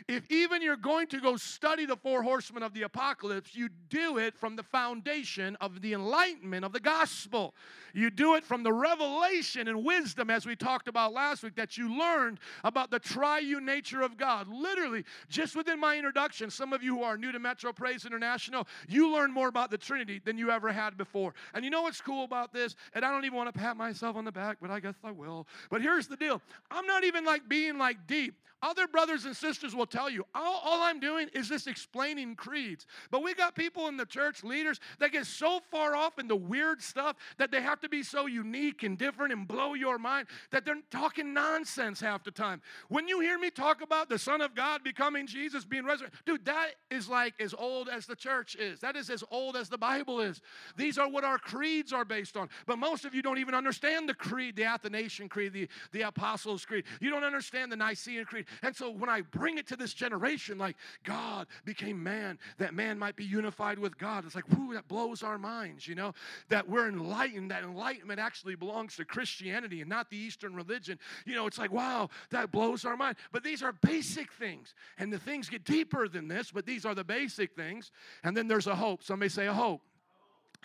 [0.07, 4.19] If even you're going to go study the four horsemen of the apocalypse, you do
[4.19, 7.55] it from the foundation foundation of the enlightenment of the gospel.
[7.93, 11.77] You do it from the revelation and wisdom, as we talked about last week, that
[11.77, 14.49] you learned about the triune nature of God.
[14.49, 18.67] Literally, just within my introduction, some of you who are new to Metro Praise International,
[18.89, 21.35] you learn more about the Trinity than you ever had before.
[21.55, 22.75] And you know what's cool about this?
[22.95, 25.11] And I don't even want to pat myself on the back, but I guess I
[25.11, 25.47] will.
[25.71, 28.35] But here's the deal I'm not even like being like deep.
[28.61, 32.87] Other brothers and sisters will tell you, all, all, I'm doing is just explaining creeds.
[33.11, 36.37] But we got people in the church, leaders, that get so far off in the
[36.37, 40.27] weird stuff that they have to be so unique and different and blow your mind
[40.51, 42.61] that they're talking nonsense half the time.
[42.89, 46.45] When you hear me talk about the Son of God becoming Jesus, being resurrected, dude,
[46.45, 48.81] that is like as old as the church is.
[48.81, 50.41] That is as old as the Bible is.
[50.77, 52.49] These are what our creeds are based on.
[52.67, 56.65] But most of you don't even understand the creed, the Athanasian Creed, the, the Apostles'
[56.65, 56.85] Creed.
[57.01, 58.47] You don't understand the Nicene Creed.
[58.63, 62.99] And so when I bring it to this generation, like God became man, that man
[62.99, 66.15] might be unified with God, it's like, whoo, that blows our minds, you know,
[66.49, 70.99] that we're enlightened, that enlightenment actually belongs to Christianity and not the Eastern religion.
[71.25, 73.17] You know, it's like, wow, that blows our mind.
[73.33, 74.75] But these are basic things.
[74.99, 77.91] And the things get deeper than this, but these are the basic things.
[78.25, 79.03] And then there's a hope.
[79.03, 79.83] Somebody say a hope.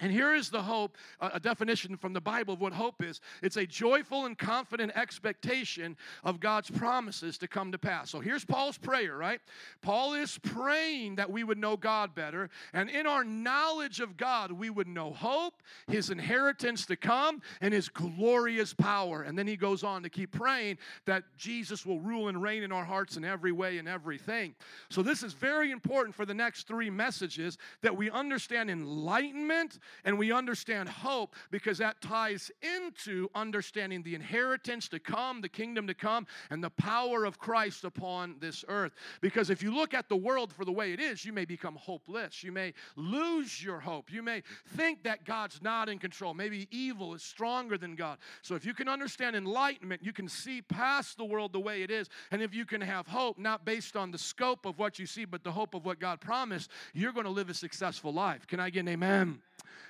[0.01, 3.21] And here is the hope, a definition from the Bible of what hope is.
[3.43, 8.10] It's a joyful and confident expectation of God's promises to come to pass.
[8.10, 9.39] So here's Paul's prayer, right?
[9.84, 14.51] Paul is praying that we would know God better, and in our knowledge of God,
[14.51, 19.21] we would know hope, his inheritance to come, and his glorious power.
[19.21, 22.71] And then he goes on to keep praying that Jesus will rule and reign in
[22.71, 24.56] our hearts in every way and everything.
[24.89, 30.17] So this is very important for the next three messages that we understand enlightenment and
[30.17, 35.93] we understand hope because that ties into understanding the inheritance to come, the kingdom to
[35.93, 38.93] come, and the power of Christ upon this earth.
[39.22, 41.76] Because if you look at the world for the way it is, you may become
[41.76, 42.43] hopeless.
[42.43, 44.12] You may lose your hope.
[44.12, 44.43] You may
[44.76, 46.34] think that God's not in control.
[46.34, 48.17] Maybe evil is stronger than God.
[48.41, 51.91] So if you can understand enlightenment, you can see past the world the way it
[51.91, 52.10] is.
[52.32, 55.26] And if you can have hope, not based on the scope of what you see,
[55.26, 58.48] but the hope of what God promised, you're going to live a successful life.
[58.48, 59.39] Can I get an amen?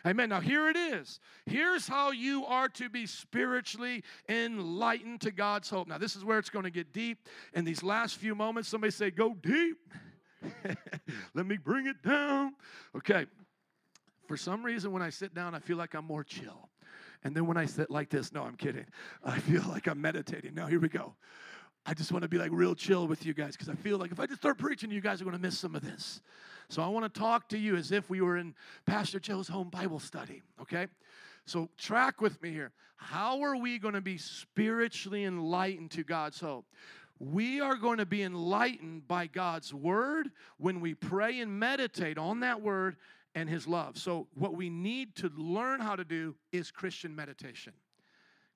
[0.06, 0.30] Amen.
[0.30, 1.19] Now, here it is.
[1.46, 5.88] Here's how you are to be spiritually enlightened to God's hope.
[5.88, 7.28] Now, this is where it's going to get deep.
[7.54, 9.78] In these last few moments, somebody say, Go deep.
[11.34, 12.54] Let me bring it down.
[12.98, 13.26] Okay.
[14.28, 16.69] For some reason, when I sit down, I feel like I'm more chill.
[17.24, 18.86] And then when I sit like this, no, I'm kidding.
[19.24, 20.54] I feel like I'm meditating.
[20.54, 21.15] Now, here we go.
[21.86, 24.12] I just want to be like real chill with you guys because I feel like
[24.12, 26.22] if I just start preaching, you guys are going to miss some of this.
[26.69, 29.69] So I want to talk to you as if we were in Pastor Joe's home
[29.69, 30.88] Bible study, okay?
[31.46, 32.72] So track with me here.
[32.96, 36.65] How are we going to be spiritually enlightened to God's hope?
[37.19, 42.41] we are going to be enlightened by God's word when we pray and meditate on
[42.41, 42.98] that word
[43.36, 43.98] and his love.
[43.98, 47.74] So, what we need to learn how to do is Christian meditation.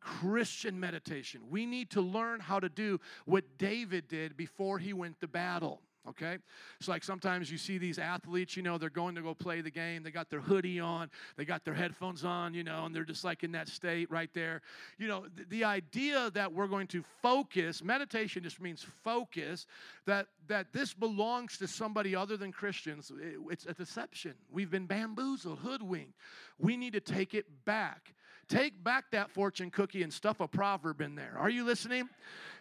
[0.08, 1.41] Christian meditation.
[1.50, 5.82] We need to learn how to do what David did before he went to battle
[6.10, 6.38] okay?
[6.80, 9.72] It's like sometimes you see these athletes, you know, they're going to go play the
[9.72, 10.04] game.
[10.04, 13.24] They got their hoodie on, they got their headphones on, you know, and they're just
[13.24, 14.62] like in that state right there.
[14.98, 19.65] You know, the, the idea that we're going to focus, meditation just means focus,
[20.06, 24.34] that, that this belongs to somebody other than Christians, it, it's a deception.
[24.52, 26.13] We've been bamboozled, hoodwinked.
[26.60, 28.13] We need to take it back.
[28.49, 31.36] Take back that fortune cookie and stuff a proverb in there.
[31.38, 32.10] Are you listening?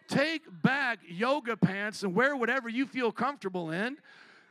[0.09, 3.97] Take back yoga pants and wear whatever you feel comfortable in.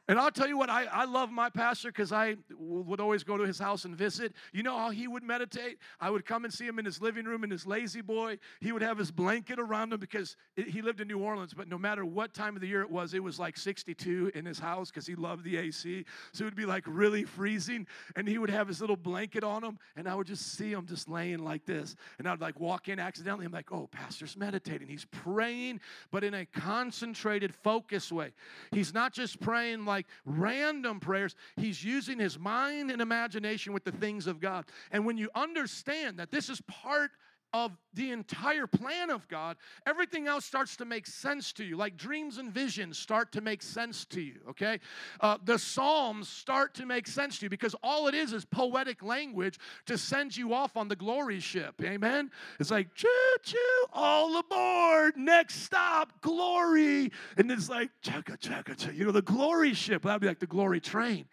[0.07, 3.37] And I'll tell you what, I, I love my pastor because I would always go
[3.37, 4.33] to his house and visit.
[4.53, 5.79] You know how he would meditate?
[5.99, 8.37] I would come and see him in his living room in his La-Z-Boy.
[8.61, 11.67] He would have his blanket around him because it, he lived in New Orleans, but
[11.67, 14.59] no matter what time of the year it was, it was like 62 in his
[14.59, 16.05] house because he loved the AC.
[16.33, 17.87] So it would be like really freezing.
[18.15, 20.85] And he would have his little blanket on him, and I would just see him
[20.85, 21.95] just laying like this.
[22.19, 23.47] And I'd like walk in accidentally.
[23.47, 24.87] I'm like, oh, pastor's meditating.
[24.87, 25.79] He's praying,
[26.11, 28.33] but in a concentrated, focused way.
[28.71, 31.35] He's not just praying like like random prayers.
[31.55, 34.65] He's using his mind and imagination with the things of God.
[34.91, 37.11] And when you understand that this is part
[37.53, 39.55] of the entire plan of God,
[39.85, 41.77] everything else starts to make sense to you.
[41.77, 44.79] Like dreams and visions start to make sense to you, okay?
[45.21, 49.01] Uh, the Psalms start to make sense to you because all it is is poetic
[49.01, 52.29] language to send you off on the glory ship, amen?
[52.59, 53.07] It's like, choo
[53.43, 53.57] choo,
[53.93, 57.11] all aboard, next stop, glory.
[57.37, 60.03] And it's like, chugga, chugga, chugga, you know, the glory ship.
[60.03, 61.25] That'd be like the glory train.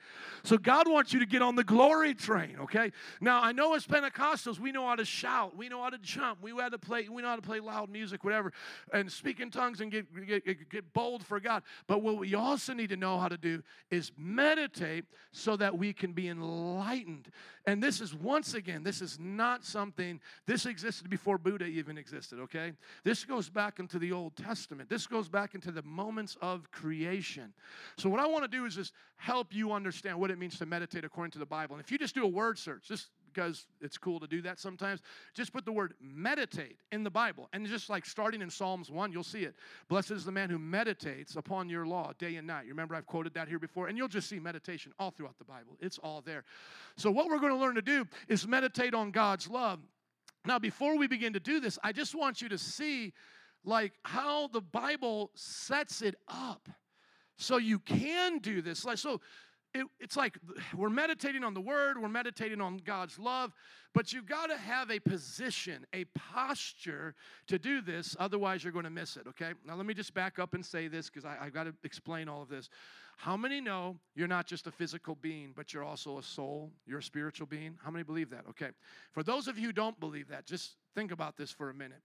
[0.44, 2.92] So God wants you to get on the glory train, okay?
[3.20, 6.42] Now, I know as Pentecostals, we know how to shout, we know how to jump,
[6.42, 8.52] we had to play, we know how to play loud music, whatever,
[8.92, 11.62] and speak in tongues and get, get, get bold for God.
[11.86, 15.92] But what we also need to know how to do is meditate so that we
[15.92, 17.30] can be enlightened.
[17.66, 22.40] And this is once again, this is not something, this existed before Buddha even existed,
[22.40, 22.72] okay?
[23.04, 24.88] This goes back into the Old Testament.
[24.88, 27.52] This goes back into the moments of creation.
[27.96, 30.66] So, what I want to do is just help you understand what it means to
[30.66, 31.76] meditate according to the Bible.
[31.76, 34.59] And if you just do a word search, just because it's cool to do that
[34.59, 35.01] sometimes.
[35.35, 37.49] Just put the word meditate in the Bible.
[37.53, 39.55] And just like starting in Psalms 1, you'll see it.
[39.88, 42.64] Blessed is the man who meditates upon your law day and night.
[42.64, 43.88] You remember I've quoted that here before?
[43.88, 45.77] And you'll just see meditation all throughout the Bible.
[45.81, 46.45] It's all there.
[46.97, 49.81] So, what we're going to learn to do is meditate on God's love.
[50.45, 53.12] Now, before we begin to do this, I just want you to see
[53.64, 56.68] like how the Bible sets it up
[57.37, 58.85] so you can do this.
[58.85, 59.21] Like so
[59.74, 60.37] it, it's like
[60.76, 63.52] we're meditating on the word, we're meditating on God's love,
[63.94, 67.14] but you've got to have a position, a posture
[67.46, 69.52] to do this, otherwise, you're going to miss it, okay?
[69.66, 72.42] Now, let me just back up and say this because I've got to explain all
[72.42, 72.68] of this.
[73.16, 76.70] How many know you're not just a physical being, but you're also a soul?
[76.87, 77.78] You're a spiritual being?
[77.82, 78.44] How many believe that?
[78.50, 78.70] Okay.
[79.12, 82.02] For those of you who don't believe that, just think about this for a minute.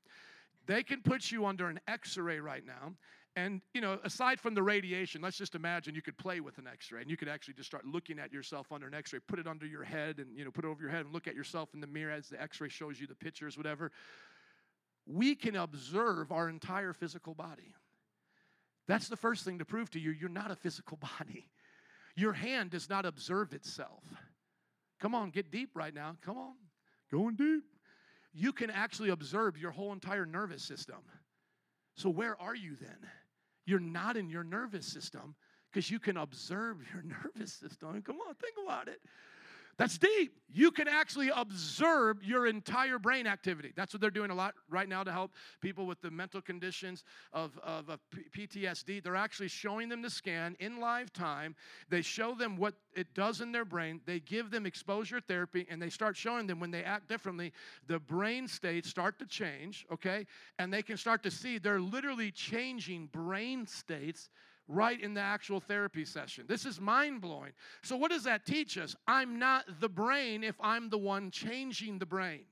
[0.67, 2.93] They can put you under an x ray right now,
[3.37, 6.65] and, you know, aside from the radiation, let's just imagine you could play with an
[6.65, 9.19] x ray and you could actually just start looking at yourself under an x ray,
[9.27, 11.27] put it under your head and, you know, put it over your head and look
[11.27, 13.91] at yourself in the mirror as the x ray shows you the pictures, whatever.
[15.05, 17.75] We can observe our entire physical body.
[18.87, 21.47] That's the first thing to prove to you you're not a physical body.
[22.15, 24.03] Your hand does not observe itself.
[24.99, 26.15] Come on, get deep right now.
[26.25, 26.55] Come on,
[27.11, 27.65] going deep.
[28.33, 30.97] You can actually observe your whole entire nervous system.
[31.97, 32.97] So, where are you then?
[33.67, 35.35] You're not in your nervous system
[35.69, 37.03] because you can observe your
[37.35, 38.01] nervous system.
[38.01, 39.01] Come on, think about it.
[39.77, 40.33] That's deep.
[40.51, 43.73] You can actually observe your entire brain activity.
[43.75, 47.03] That's what they're doing a lot right now to help people with the mental conditions
[47.31, 47.99] of, of, of
[48.35, 49.03] PTSD.
[49.03, 51.55] They're actually showing them the scan in live time.
[51.89, 54.01] They show them what it does in their brain.
[54.05, 57.53] They give them exposure therapy and they start showing them when they act differently,
[57.85, 60.25] the brain states start to change, okay?
[60.57, 64.29] And they can start to see they're literally changing brain states
[64.67, 66.45] right in the actual therapy session.
[66.47, 67.53] This is mind blowing.
[67.83, 68.95] So, what does that teach us?
[69.07, 72.45] I'm not the brain if I'm the one changing the brain.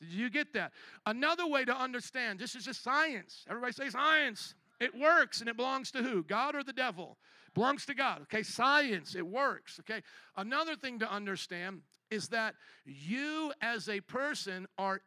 [0.00, 0.72] Did you get that?
[1.06, 3.44] Another way to understand this is just science.
[3.48, 4.54] Everybody say science.
[4.80, 6.24] It works and it belongs to who?
[6.24, 7.16] God or the devil?
[7.54, 8.22] belongs to God.
[8.22, 9.78] Okay, science, it works.
[9.80, 10.02] Okay,
[10.36, 11.80] another thing to understand
[12.12, 15.00] is that you as a person are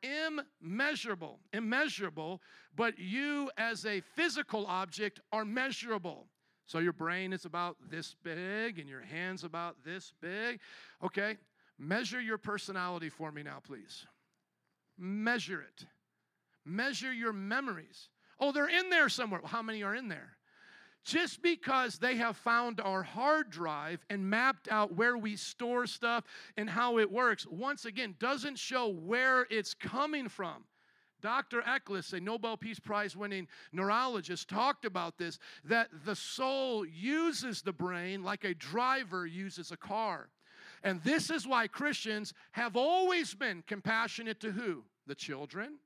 [0.61, 2.41] immeasurable, immeasurable,
[2.75, 6.27] but you as a physical object are measurable.
[6.65, 10.59] So your brain is about this big and your hands about this big.
[11.03, 11.37] Okay,
[11.77, 14.07] measure your personality for me now, please.
[14.97, 15.85] Measure it.
[16.65, 18.09] Measure your memories.
[18.39, 19.41] Oh, they're in there somewhere.
[19.45, 20.34] How many are in there?
[21.05, 26.23] Just because they have found our hard drive and mapped out where we store stuff
[26.57, 30.65] and how it works, once again, doesn't show where it's coming from.
[31.21, 31.63] Dr.
[31.65, 37.73] Eccles, a Nobel Peace Prize winning neurologist, talked about this that the soul uses the
[37.73, 40.29] brain like a driver uses a car.
[40.83, 44.83] And this is why Christians have always been compassionate to who?
[45.07, 45.77] The children,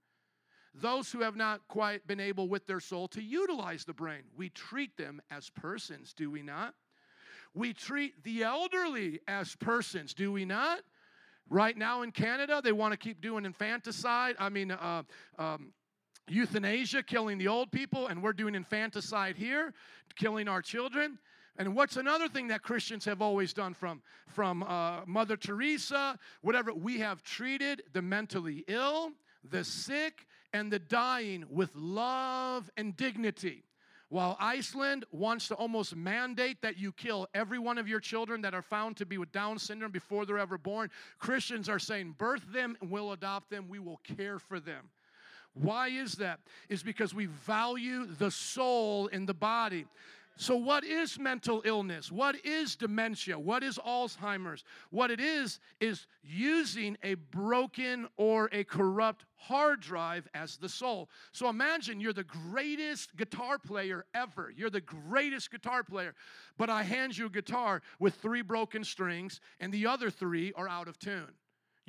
[0.73, 4.23] those who have not quite been able with their soul to utilize the brain.
[4.35, 6.73] We treat them as persons, do we not?
[7.53, 10.81] We treat the elderly as persons, do we not?
[11.49, 14.35] Right now in Canada, they want to keep doing infanticide.
[14.37, 15.03] I mean, uh,
[15.39, 15.73] um,
[16.27, 19.73] euthanasia, killing the old people, and we're doing infanticide here,
[20.15, 21.17] killing our children.
[21.57, 26.71] And what's another thing that Christians have always done from, from uh, Mother Teresa, whatever,
[26.73, 29.11] we have treated the mentally ill,
[29.49, 33.63] the sick, and the dying with love and dignity.
[34.09, 38.55] While Iceland wants to almost mandate that you kill every one of your children that
[38.55, 40.89] are found to be with Down syndrome before they're ever born,
[41.19, 44.89] Christians are saying, birth them and we'll adopt them, we will care for them.
[45.53, 46.39] Why is that?
[46.69, 49.85] Is because we value the soul in the body.
[50.41, 52.13] So, what is mental illness?
[52.13, 53.37] What is dementia?
[53.37, 54.63] What is Alzheimer's?
[54.89, 61.09] What it is, is using a broken or a corrupt hard drive as the soul.
[61.33, 64.49] So, imagine you're the greatest guitar player ever.
[64.55, 66.15] You're the greatest guitar player,
[66.57, 70.69] but I hand you a guitar with three broken strings, and the other three are
[70.69, 71.33] out of tune.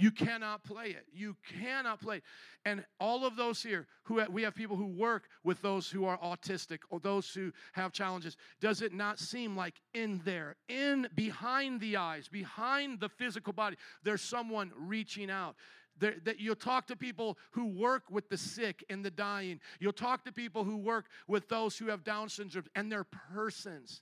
[0.00, 1.04] You cannot play it.
[1.12, 2.16] You cannot play.
[2.16, 2.22] It.
[2.64, 6.18] And all of those here, who we have people who work with those who are
[6.18, 8.38] autistic or those who have challenges.
[8.62, 13.76] Does it not seem like in there, in behind the eyes, behind the physical body,
[14.02, 15.54] there's someone reaching out?
[15.98, 19.60] There, that you'll talk to people who work with the sick and the dying.
[19.80, 24.00] You'll talk to people who work with those who have Down syndrome, and they're persons.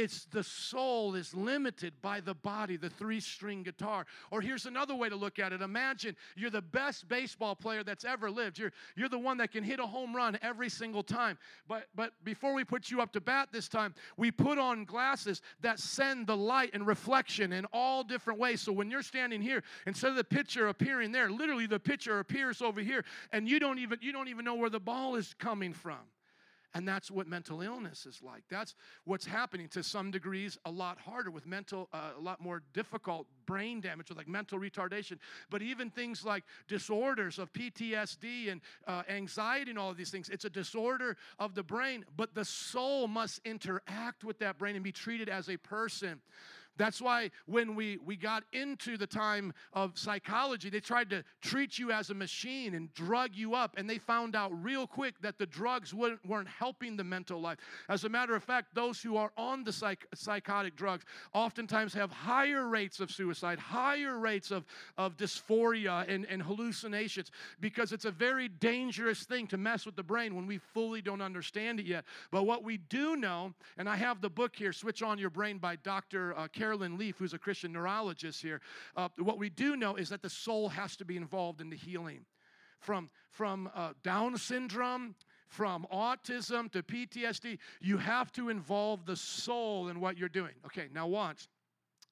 [0.00, 4.06] It's the soul is limited by the body, the three string guitar.
[4.30, 8.06] Or here's another way to look at it imagine you're the best baseball player that's
[8.06, 8.58] ever lived.
[8.58, 11.36] You're, you're the one that can hit a home run every single time.
[11.68, 15.42] But, but before we put you up to bat this time, we put on glasses
[15.60, 18.62] that send the light and reflection in all different ways.
[18.62, 22.62] So when you're standing here, instead of the pitcher appearing there, literally the pitcher appears
[22.62, 25.74] over here, and you don't even you don't even know where the ball is coming
[25.74, 25.98] from.
[26.74, 28.44] And that's what mental illness is like.
[28.48, 32.62] That's what's happening to some degrees, a lot harder with mental, uh, a lot more
[32.72, 35.18] difficult brain damage with like mental retardation.
[35.50, 40.28] But even things like disorders of PTSD and uh, anxiety and all of these things,
[40.28, 44.84] it's a disorder of the brain, but the soul must interact with that brain and
[44.84, 46.20] be treated as a person.
[46.80, 51.78] That's why when we, we got into the time of psychology, they tried to treat
[51.78, 55.36] you as a machine and drug you up, and they found out real quick that
[55.36, 57.58] the drugs weren't, weren't helping the mental life.
[57.90, 61.04] As a matter of fact, those who are on the psych, psychotic drugs
[61.34, 64.64] oftentimes have higher rates of suicide, higher rates of,
[64.96, 70.02] of dysphoria and, and hallucinations, because it's a very dangerous thing to mess with the
[70.02, 72.06] brain when we fully don't understand it yet.
[72.30, 75.58] But what we do know, and I have the book here, Switch On Your Brain
[75.58, 76.34] by Dr.
[76.38, 78.60] Uh, Caroline Leaf, who's a Christian neurologist here,
[78.96, 81.74] uh, what we do know is that the soul has to be involved in the
[81.74, 82.20] healing.
[82.78, 85.16] From, from uh, Down syndrome,
[85.48, 90.52] from autism to PTSD, you have to involve the soul in what you're doing.
[90.64, 91.48] Okay, now watch.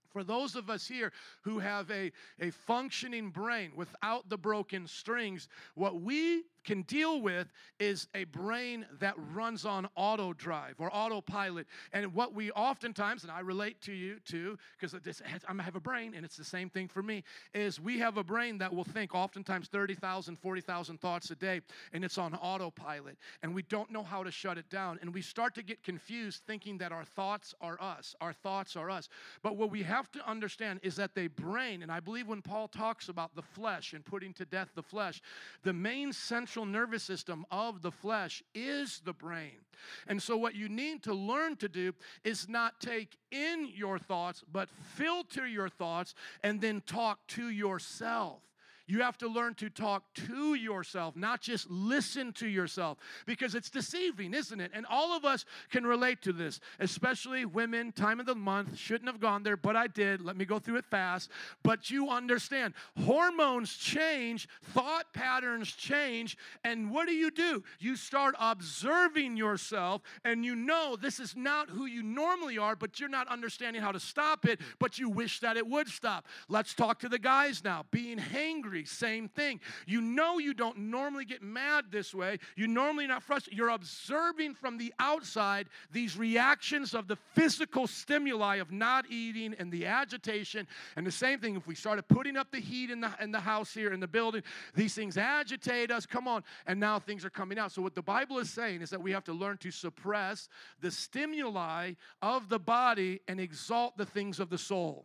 [0.08, 5.48] For those of us here who have a, a functioning brain without the broken strings,
[5.76, 7.50] what we can deal with
[7.80, 11.66] is a brain that runs on auto drive or autopilot.
[11.94, 16.12] And what we oftentimes, and I relate to you too, because I have a brain
[16.14, 19.14] and it's the same thing for me, is we have a brain that will think
[19.14, 21.62] oftentimes 30,000, 40,000 thoughts a day
[21.94, 23.16] and it's on autopilot.
[23.42, 24.98] And we don't know how to shut it down.
[25.00, 28.14] And we start to get confused thinking that our thoughts are us.
[28.20, 29.08] Our thoughts are us.
[29.42, 32.68] But what we have to understand is that the brain, and I believe when Paul
[32.68, 35.22] talks about the flesh and putting to death the flesh,
[35.62, 39.60] the main central central nervous system of the flesh is the brain.
[40.08, 41.94] And so, what you need to learn to do
[42.24, 48.42] is not take in your thoughts, but filter your thoughts and then talk to yourself.
[48.88, 53.68] You have to learn to talk to yourself, not just listen to yourself, because it's
[53.68, 54.70] deceiving, isn't it?
[54.72, 58.78] And all of us can relate to this, especially women, time of the month.
[58.78, 60.22] Shouldn't have gone there, but I did.
[60.22, 61.30] Let me go through it fast.
[61.62, 62.72] But you understand,
[63.04, 67.62] hormones change, thought patterns change, and what do you do?
[67.78, 72.98] You start observing yourself, and you know this is not who you normally are, but
[72.98, 76.26] you're not understanding how to stop it, but you wish that it would stop.
[76.48, 77.84] Let's talk to the guys now.
[77.90, 79.60] Being hangry same thing.
[79.86, 82.38] You know you don't normally get mad this way.
[82.56, 83.58] You normally not frustrated.
[83.58, 89.70] You're observing from the outside these reactions of the physical stimuli of not eating and
[89.70, 90.66] the agitation.
[90.96, 93.40] And the same thing, if we started putting up the heat in the, in the
[93.40, 94.42] house here, in the building,
[94.74, 96.06] these things agitate us.
[96.06, 96.44] Come on.
[96.66, 97.72] And now things are coming out.
[97.72, 100.48] So, what the Bible is saying is that we have to learn to suppress
[100.80, 105.04] the stimuli of the body and exalt the things of the soul.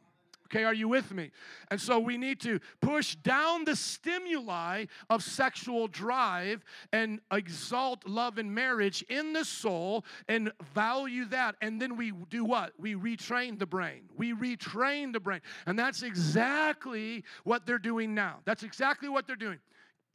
[0.54, 1.32] Okay, are you with me?
[1.72, 8.38] And so we need to push down the stimuli of sexual drive and exalt love
[8.38, 11.56] and marriage in the soul and value that.
[11.64, 12.74] And then we do what?
[12.78, 14.04] We retrain the brain.
[14.16, 15.42] We retrain the brain.
[15.66, 18.42] And that's exactly what they're doing now.
[18.46, 19.58] That's exactly what they're doing.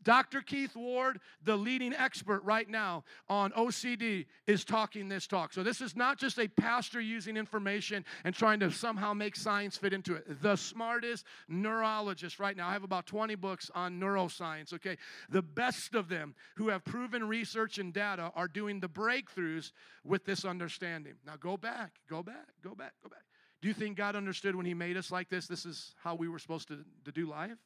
[0.03, 0.41] Dr.
[0.41, 5.53] Keith Ward, the leading expert right now on OCD, is talking this talk.
[5.53, 9.77] So, this is not just a pastor using information and trying to somehow make science
[9.77, 10.43] fit into it.
[10.43, 14.97] The smartest neurologist right now, I have about 20 books on neuroscience, okay?
[15.31, 19.73] The best of them who have proven research and data are doing the breakthroughs
[20.05, 21.15] with this understanding.
[21.27, 23.23] Now, go back, go back, go back, go back.
[23.61, 25.47] Do you think God understood when He made us like this?
[25.47, 27.59] This is how we were supposed to, to do life?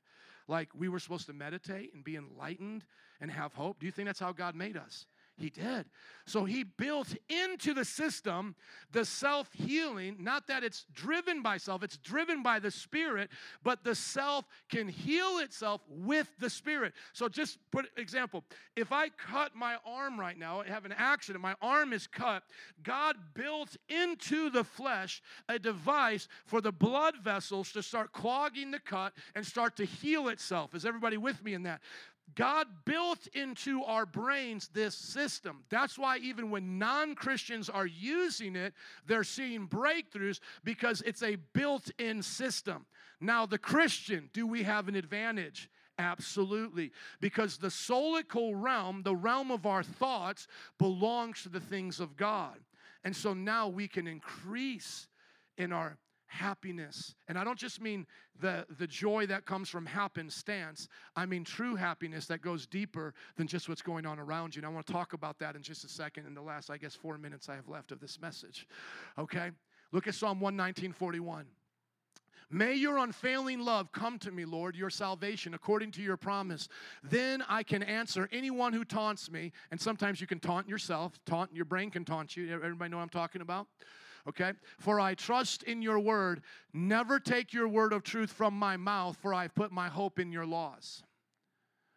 [0.53, 2.85] Like we were supposed to meditate and be enlightened
[3.21, 3.81] and have hope?
[3.81, 5.07] Do you think that's how God made us?
[5.43, 5.87] He did.
[6.25, 8.55] So he built into the system
[8.93, 13.29] the self healing, not that it's driven by self, it's driven by the Spirit,
[13.65, 16.93] but the self can heal itself with the Spirit.
[17.13, 18.45] So just put example,
[18.77, 22.45] if I cut my arm right now, I have an accident, my arm is cut,
[22.85, 28.79] God built into the flesh a device for the blood vessels to start clogging the
[28.79, 30.73] cut and start to heal itself.
[30.73, 31.81] Is everybody with me in that?
[32.35, 35.65] God built into our brains this system.
[35.69, 38.75] That's why, even when non Christians are using it,
[39.07, 42.87] they're seeing breakthroughs because it's a built in system.
[43.21, 45.69] Now, the Christian, do we have an advantage?
[45.99, 46.91] Absolutely.
[47.21, 52.59] Because the soulical realm, the realm of our thoughts, belongs to the things of God.
[53.05, 55.09] And so now we can increase
[55.59, 55.99] in our
[56.33, 57.15] happiness.
[57.29, 58.07] And I don't just mean
[58.41, 63.47] the, the joy that comes from happenstance, I mean true happiness that goes deeper than
[63.47, 64.61] just what's going on around you.
[64.61, 66.79] And I want to talk about that in just a second in the last, I
[66.79, 68.67] guess, four minutes I have left of this message.
[69.19, 69.51] Okay?
[69.93, 71.47] Look at Psalm 119 41.
[72.51, 76.69] May your unfailing love come to me, Lord, your salvation, according to your promise.
[77.03, 79.53] Then I can answer anyone who taunts me.
[79.71, 81.19] And sometimes you can taunt yourself.
[81.25, 82.53] Taunt your brain can taunt you.
[82.53, 83.69] Everybody know what I'm talking about?
[84.29, 84.53] Okay?
[84.79, 86.43] For I trust in your word.
[86.73, 90.33] Never take your word of truth from my mouth, for I've put my hope in
[90.33, 91.03] your laws.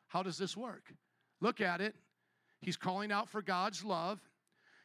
[0.07, 0.93] How does this work?
[1.41, 1.95] Look at it.
[2.61, 4.19] He's calling out for God's love.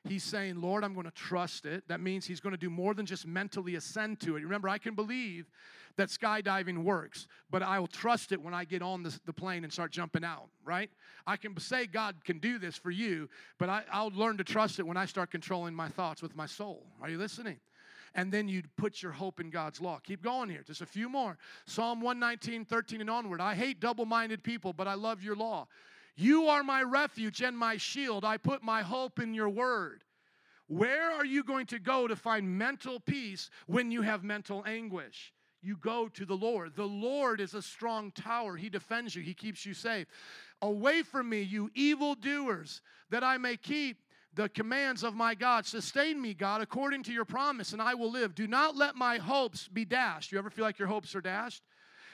[0.04, 1.86] He's saying, Lord, I'm going to trust it.
[1.88, 4.42] That means he's going to do more than just mentally ascend to it.
[4.42, 5.50] Remember, I can believe
[5.96, 9.62] that skydiving works, but I will trust it when I get on the, the plane
[9.62, 10.90] and start jumping out, right?
[11.26, 13.28] I can say God can do this for you,
[13.58, 16.46] but I, I'll learn to trust it when I start controlling my thoughts with my
[16.46, 16.86] soul.
[17.02, 17.58] Are you listening?
[18.14, 20.00] and then you'd put your hope in God's law.
[20.02, 21.38] Keep going here, just a few more.
[21.66, 23.40] Psalm 119, 13 and onward.
[23.40, 25.68] I hate double minded people, but I love your law.
[26.20, 28.24] You are my refuge and my shield.
[28.24, 30.04] I put my hope in your word.
[30.66, 35.32] Where are you going to go to find mental peace when you have mental anguish?
[35.62, 36.74] you go to the Lord.
[36.74, 38.56] The Lord is a strong tower.
[38.56, 40.06] He defends you, He keeps you safe.
[40.62, 43.98] Away from me, you evildoers, that I may keep
[44.34, 45.66] the commands of my God.
[45.66, 48.34] Sustain me, God, according to your promise, and I will live.
[48.34, 50.32] Do not let my hopes be dashed.
[50.32, 51.62] You ever feel like your hopes are dashed?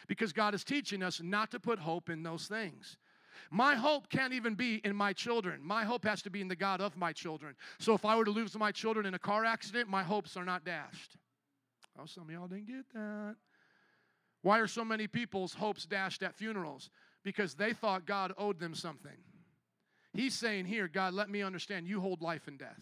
[0.06, 2.96] Because God is teaching us not to put hope in those things.
[3.50, 5.60] My hope can't even be in my children.
[5.62, 7.54] My hope has to be in the God of my children.
[7.78, 10.44] So if I were to lose my children in a car accident, my hopes are
[10.44, 11.16] not dashed.
[11.98, 13.36] Oh, some of y'all didn't get that.
[14.42, 16.90] Why are so many people's hopes dashed at funerals?
[17.24, 19.16] Because they thought God owed them something.
[20.12, 22.80] He's saying here, God, let me understand you hold life and death.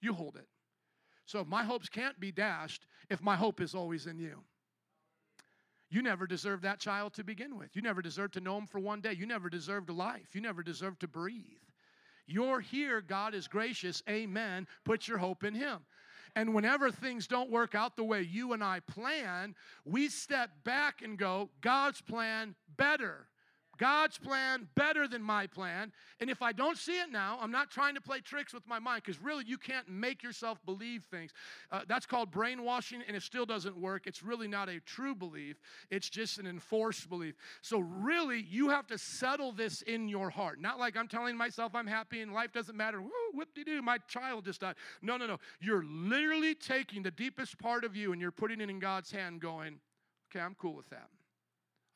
[0.00, 0.46] You hold it.
[1.24, 4.42] So my hopes can't be dashed if my hope is always in you.
[5.96, 7.74] You never deserved that child to begin with.
[7.74, 9.14] You never deserved to know him for one day.
[9.14, 10.34] You never deserved life.
[10.34, 11.42] You never deserved to breathe.
[12.26, 13.00] You're here.
[13.00, 14.02] God is gracious.
[14.06, 14.68] Amen.
[14.84, 15.78] Put your hope in him.
[16.34, 19.54] And whenever things don't work out the way you and I plan,
[19.86, 23.26] we step back and go, God's plan better.
[23.76, 25.92] God's plan better than my plan.
[26.20, 28.78] And if I don't see it now, I'm not trying to play tricks with my
[28.78, 31.32] mind because really you can't make yourself believe things.
[31.70, 34.06] Uh, that's called brainwashing and it still doesn't work.
[34.06, 35.60] It's really not a true belief,
[35.90, 37.34] it's just an enforced belief.
[37.62, 40.60] So, really, you have to settle this in your heart.
[40.60, 43.00] Not like I'm telling myself I'm happy and life doesn't matter.
[43.00, 44.76] Woo, whoop de doo, my child just died.
[45.02, 45.38] No, no, no.
[45.60, 49.40] You're literally taking the deepest part of you and you're putting it in God's hand,
[49.40, 49.80] going,
[50.30, 51.08] okay, I'm cool with that.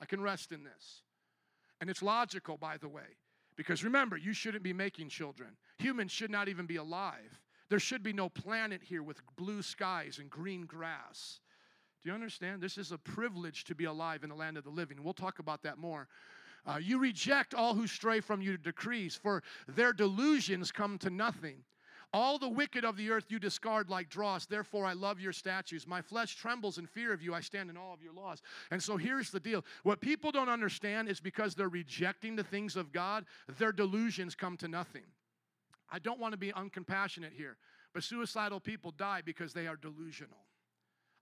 [0.01, 1.03] I can rest in this.
[1.81, 3.17] And it's logical, by the way,
[3.57, 5.57] because remember, you shouldn't be making children.
[5.79, 7.41] Humans should not even be alive.
[7.71, 11.41] There should be no planet here with blue skies and green grass.
[12.03, 12.61] Do you understand?
[12.61, 15.03] This is a privilege to be alive in the land of the living.
[15.03, 16.09] We'll talk about that more.
[16.67, 21.65] Uh, you reject all who stray from your decrees, for their delusions come to nothing.
[22.13, 24.47] All the wicked of the earth you discard like dross.
[24.47, 25.87] Therefore, I love your statues.
[25.87, 27.35] My flesh trembles in fear of you.
[27.35, 28.43] I stand in all of your laws.
[28.73, 32.75] And so here's the deal what people don't understand is because they're rejecting the things
[32.75, 33.27] of God,
[33.59, 35.05] their delusions come to nothing.
[35.91, 37.57] I don't want to be uncompassionate here,
[37.95, 40.39] but suicidal people die because they are delusional.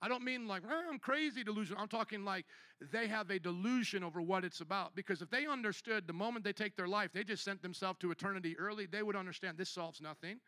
[0.00, 1.76] I don't mean like, oh, I'm crazy delusion.
[1.78, 2.46] I'm talking like
[2.92, 4.94] they have a delusion over what it's about.
[4.94, 8.10] Because if they understood the moment they take their life, they just sent themselves to
[8.10, 10.38] eternity early, they would understand this solves nothing.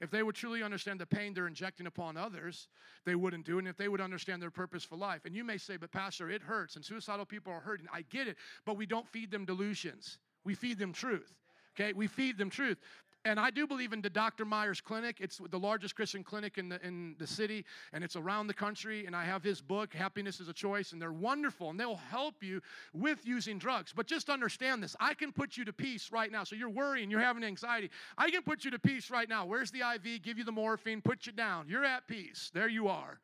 [0.00, 2.68] If they would truly understand the pain they're injecting upon others,
[3.04, 3.60] they wouldn't do it.
[3.60, 5.26] And if they would understand their purpose for life.
[5.26, 7.86] And you may say, but Pastor, it hurts and suicidal people are hurting.
[7.92, 10.18] I get it, but we don't feed them delusions.
[10.44, 11.34] We feed them truth.
[11.78, 12.78] Okay, we feed them truth
[13.24, 14.44] and I do believe in the Dr.
[14.44, 15.18] Meier's Clinic.
[15.20, 19.06] It's the largest Christian clinic in the in the city, and it's around the country.
[19.06, 22.42] And I have his book, Happiness is a Choice, and they're wonderful, and they'll help
[22.42, 22.60] you
[22.92, 23.92] with using drugs.
[23.94, 26.44] But just understand this: I can put you to peace right now.
[26.44, 27.90] So you're worrying, you're having anxiety.
[28.16, 29.44] I can put you to peace right now.
[29.44, 30.22] Where's the IV?
[30.22, 31.68] Give you the morphine, put you down.
[31.68, 32.50] You're at peace.
[32.54, 33.20] There you are.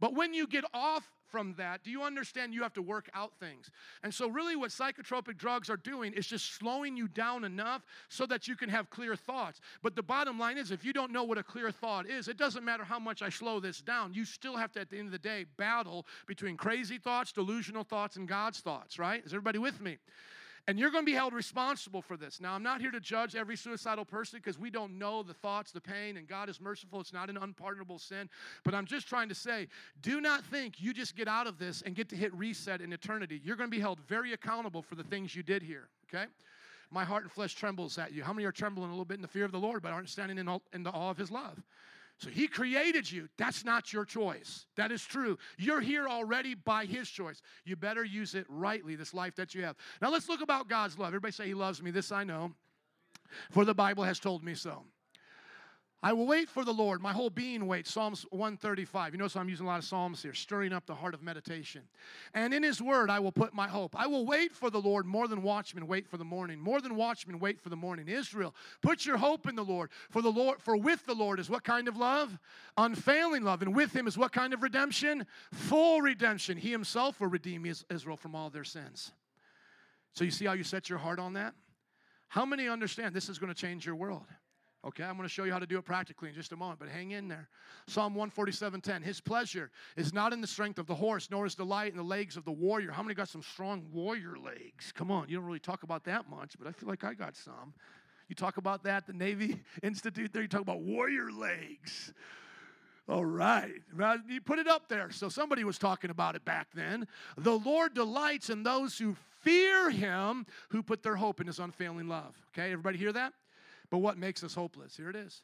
[0.00, 1.04] But when you get off
[1.34, 3.68] from that, do you understand you have to work out things?
[4.04, 8.24] And so, really, what psychotropic drugs are doing is just slowing you down enough so
[8.26, 9.60] that you can have clear thoughts.
[9.82, 12.36] But the bottom line is, if you don't know what a clear thought is, it
[12.36, 14.14] doesn't matter how much I slow this down.
[14.14, 17.82] You still have to, at the end of the day, battle between crazy thoughts, delusional
[17.82, 19.20] thoughts, and God's thoughts, right?
[19.26, 19.98] Is everybody with me?
[20.66, 22.40] And you're going to be held responsible for this.
[22.40, 25.72] Now, I'm not here to judge every suicidal person because we don't know the thoughts,
[25.72, 27.00] the pain, and God is merciful.
[27.00, 28.30] It's not an unpardonable sin.
[28.64, 29.68] But I'm just trying to say
[30.00, 32.92] do not think you just get out of this and get to hit reset in
[32.94, 33.42] eternity.
[33.44, 36.26] You're going to be held very accountable for the things you did here, okay?
[36.90, 38.22] My heart and flesh trembles at you.
[38.22, 40.08] How many are trembling a little bit in the fear of the Lord but aren't
[40.08, 41.62] standing in, all, in the awe of his love?
[42.24, 43.28] So he created you.
[43.36, 44.64] That's not your choice.
[44.76, 45.36] That is true.
[45.58, 47.42] You're here already by his choice.
[47.66, 49.76] You better use it rightly, this life that you have.
[50.00, 51.08] Now let's look about God's love.
[51.08, 51.90] Everybody say he loves me.
[51.90, 52.52] This I know.
[53.50, 54.84] For the Bible has told me so.
[56.04, 57.00] I will wait for the Lord.
[57.00, 57.90] My whole being waits.
[57.90, 59.14] Psalms 135.
[59.14, 61.80] You notice I'm using a lot of Psalms here, stirring up the heart of meditation.
[62.34, 63.98] And in His word I will put my hope.
[63.98, 66.60] I will wait for the Lord more than watchmen wait for the morning.
[66.60, 68.06] More than watchmen wait for the morning.
[68.08, 69.88] Israel, put your hope in the Lord.
[70.10, 72.38] For the Lord, for with the Lord is what kind of love?
[72.76, 73.62] Unfailing love.
[73.62, 75.24] And with Him is what kind of redemption?
[75.52, 76.58] Full redemption.
[76.58, 79.12] He Himself will redeem Israel from all their sins.
[80.12, 81.54] So you see how you set your heart on that?
[82.28, 84.26] How many understand this is going to change your world?
[84.86, 86.78] Okay, I'm going to show you how to do it practically in just a moment,
[86.78, 87.48] but hang in there.
[87.86, 89.02] Psalm 147:10.
[89.02, 92.04] His pleasure is not in the strength of the horse, nor is delight in the
[92.04, 92.90] legs of the warrior.
[92.90, 94.92] How many got some strong warrior legs?
[94.92, 97.34] Come on, you don't really talk about that much, but I feel like I got
[97.34, 97.72] some.
[98.28, 102.12] You talk about that, the Navy Institute there, you talk about warrior legs.
[103.08, 103.82] All right.
[104.28, 105.10] You put it up there.
[105.10, 107.06] So somebody was talking about it back then.
[107.36, 112.08] The Lord delights in those who fear him, who put their hope in his unfailing
[112.08, 112.34] love.
[112.52, 113.34] Okay, everybody hear that?
[113.94, 114.96] But what makes us hopeless?
[114.96, 115.42] Here it is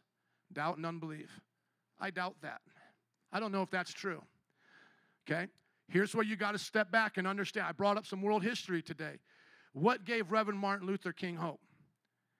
[0.52, 1.40] doubt and unbelief.
[2.00, 2.60] I doubt that.
[3.32, 4.24] I don't know if that's true.
[5.24, 5.46] Okay?
[5.86, 7.68] Here's where you got to step back and understand.
[7.68, 9.20] I brought up some world history today.
[9.72, 11.60] What gave Reverend Martin Luther King hope?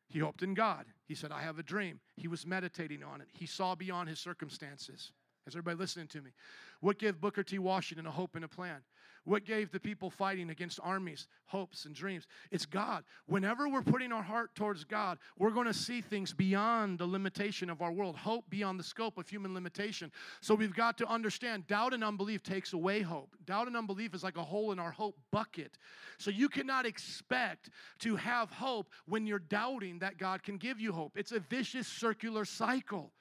[0.08, 0.86] He hoped in God.
[1.06, 2.00] He said, I have a dream.
[2.16, 3.28] He was meditating on it.
[3.32, 5.12] He saw beyond his circumstances.
[5.46, 6.32] Is everybody listening to me?
[6.80, 7.60] What gave Booker T.
[7.60, 8.80] Washington a hope and a plan?
[9.24, 12.26] What gave the people fighting against armies hopes and dreams?
[12.50, 13.04] It's God.
[13.26, 17.68] Whenever we're putting our heart towards God, we're going to see things beyond the limitation
[17.68, 20.10] of our world, hope beyond the scope of human limitation.
[20.40, 23.36] So we've got to understand doubt and unbelief takes away hope.
[23.44, 25.76] Doubt and unbelief is like a hole in our hope bucket.
[26.18, 30.92] So you cannot expect to have hope when you're doubting that God can give you
[30.92, 31.16] hope.
[31.16, 33.12] It's a vicious circular cycle.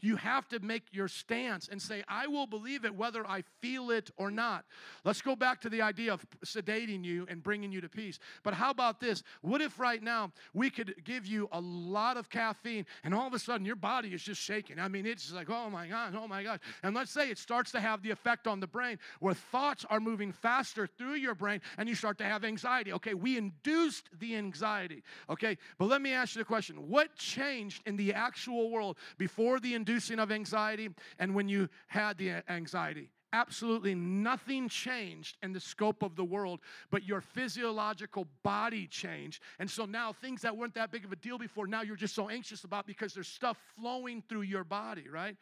[0.00, 3.90] You have to make your stance and say, I will believe it whether I feel
[3.90, 4.64] it or not.
[5.04, 8.18] Let's go back to the idea of sedating you and bringing you to peace.
[8.42, 9.22] But how about this?
[9.40, 13.32] What if right now we could give you a lot of caffeine and all of
[13.34, 14.78] a sudden your body is just shaking?
[14.78, 16.60] I mean, it's like, oh my God, oh my God.
[16.82, 20.00] And let's say it starts to have the effect on the brain where thoughts are
[20.00, 22.92] moving faster through your brain and you start to have anxiety.
[22.92, 25.02] Okay, we induced the anxiety.
[25.30, 29.60] Okay, but let me ask you the question what changed in the actual world before
[29.60, 29.93] the induced?
[30.18, 30.88] Of anxiety
[31.18, 33.10] and when you had the anxiety.
[33.32, 39.42] Absolutely nothing changed in the scope of the world, but your physiological body changed.
[39.58, 42.14] And so now things that weren't that big of a deal before, now you're just
[42.14, 45.36] so anxious about because there's stuff flowing through your body, right?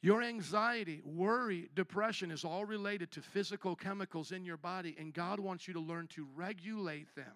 [0.00, 5.40] Your anxiety, worry, depression is all related to physical chemicals in your body, and God
[5.40, 7.34] wants you to learn to regulate them.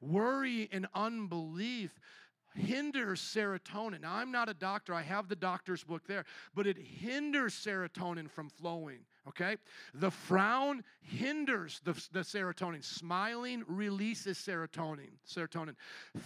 [0.00, 1.98] worry and unbelief
[2.54, 4.02] hinders serotonin.
[4.02, 6.24] Now, I'm not a doctor, I have the doctor's book there,
[6.54, 9.56] but it hinders serotonin from flowing okay?
[9.94, 12.84] The frown hinders the, the serotonin.
[12.84, 15.10] Smiling releases serotonin.
[15.28, 15.74] Serotonin.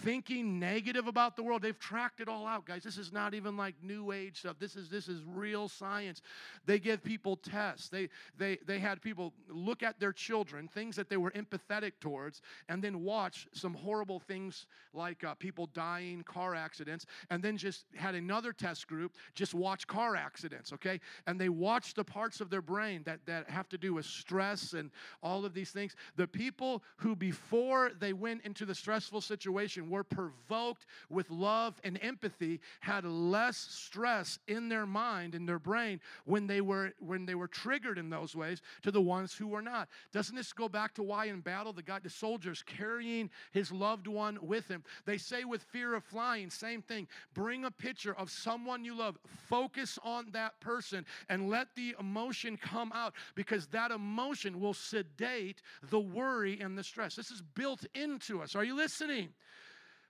[0.03, 2.83] Thinking negative about the world, they've tracked it all out, guys.
[2.83, 4.57] This is not even like new age stuff.
[4.59, 6.21] This is this is real science.
[6.65, 7.89] They give people tests.
[7.89, 12.41] They they they had people look at their children, things that they were empathetic towards,
[12.69, 17.85] and then watch some horrible things like uh, people dying, car accidents, and then just
[17.95, 20.99] had another test group just watch car accidents, okay?
[21.27, 24.05] And they watched the parts of their brain brain that, that have to do with
[24.05, 24.91] stress and
[25.23, 25.95] all of these things.
[26.17, 31.97] The people who, before they went into the stressful situation, were provoked with love and
[32.01, 37.35] empathy, had less stress in their mind, in their brain, when they were when they
[37.35, 39.87] were triggered in those ways to the ones who were not.
[40.11, 44.07] Doesn't this go back to why in battle the guy, the soldiers carrying his loved
[44.07, 44.83] one with him?
[45.05, 47.07] They say with fear of flying, same thing.
[47.33, 49.17] Bring a picture of someone you love.
[49.49, 54.73] Focus on that person and let the emotion come come out because that emotion will
[54.73, 57.15] sedate the worry and the stress.
[57.15, 58.55] This is built into us.
[58.55, 59.29] Are you listening?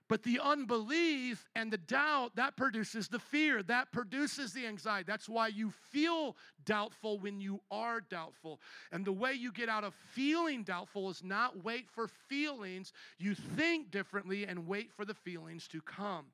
[0.08, 5.04] But the unbelief and the doubt, that produces the fear, that produces the anxiety.
[5.06, 8.60] That's why you feel doubtful when you are doubtful.
[8.92, 13.34] And the way you get out of feeling doubtful is not wait for feelings, you
[13.34, 16.26] think differently and wait for the feelings to come.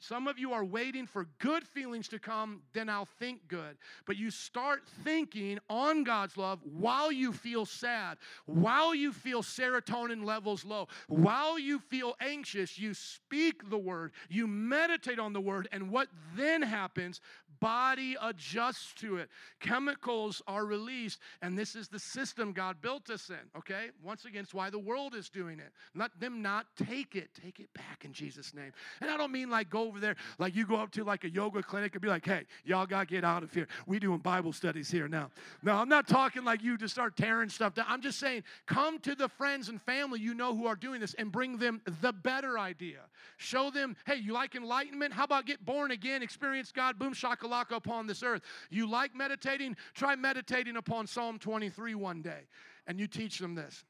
[0.00, 3.76] Some of you are waiting for good feelings to come, then I'll think good.
[4.06, 10.24] But you start thinking on God's love while you feel sad, while you feel serotonin
[10.24, 15.68] levels low, while you feel anxious, you speak the word, you meditate on the word,
[15.72, 17.20] and what then happens?
[17.60, 19.30] Body adjusts to it.
[19.60, 23.86] Chemicals are released, and this is the system God built us in, okay?
[24.02, 25.72] Once again, it's why the world is doing it.
[25.94, 27.30] Let them not take it.
[27.42, 28.72] Take it back in Jesus' name.
[29.00, 31.30] And I don't mean like go over there, like you go up to like a
[31.30, 33.66] yoga clinic and be like, hey, y'all got to get out of here.
[33.86, 35.30] We doing Bible studies here now.
[35.62, 37.86] No, I'm not talking like you to start tearing stuff down.
[37.88, 41.14] I'm just saying, come to the friends and family you know who are doing this
[41.14, 43.00] and bring them the better idea.
[43.36, 45.12] Show them, hey, you like enlightenment?
[45.12, 48.42] How about get born again, experience God, boom shakalaka upon this earth?
[48.70, 49.76] You like meditating?
[49.94, 52.42] Try meditating upon Psalm 23 one day.
[52.86, 53.82] And you teach them this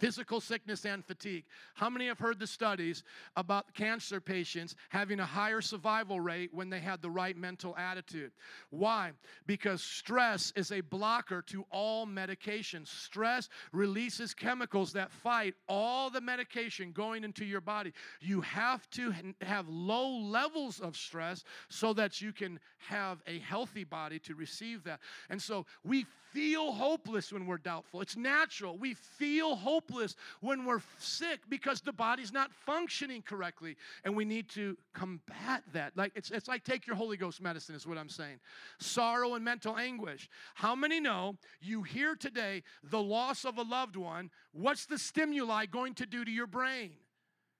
[0.00, 1.44] physical sickness and fatigue.
[1.74, 3.04] How many have heard the studies
[3.36, 8.32] about cancer patients having a higher survival rate when they had the right mental attitude?
[8.70, 9.12] Why?
[9.46, 12.86] Because stress is a blocker to all medication.
[12.86, 17.92] Stress releases chemicals that fight all the medication going into your body.
[18.20, 23.84] You have to have low levels of stress so that you can have a healthy
[23.84, 25.00] body to receive that.
[25.28, 28.00] And so we feel hopeless when we're doubtful.
[28.00, 28.76] It's natural.
[28.76, 33.76] We feel hopeless when we're sick because the body's not functioning correctly.
[34.04, 35.96] And we need to combat that.
[35.96, 38.40] Like it's, it's like take your Holy Ghost medicine, is what I'm saying.
[38.78, 40.28] Sorrow and mental anguish.
[40.54, 44.30] How many know you hear today the loss of a loved one?
[44.52, 46.92] What's the stimuli going to do to your brain?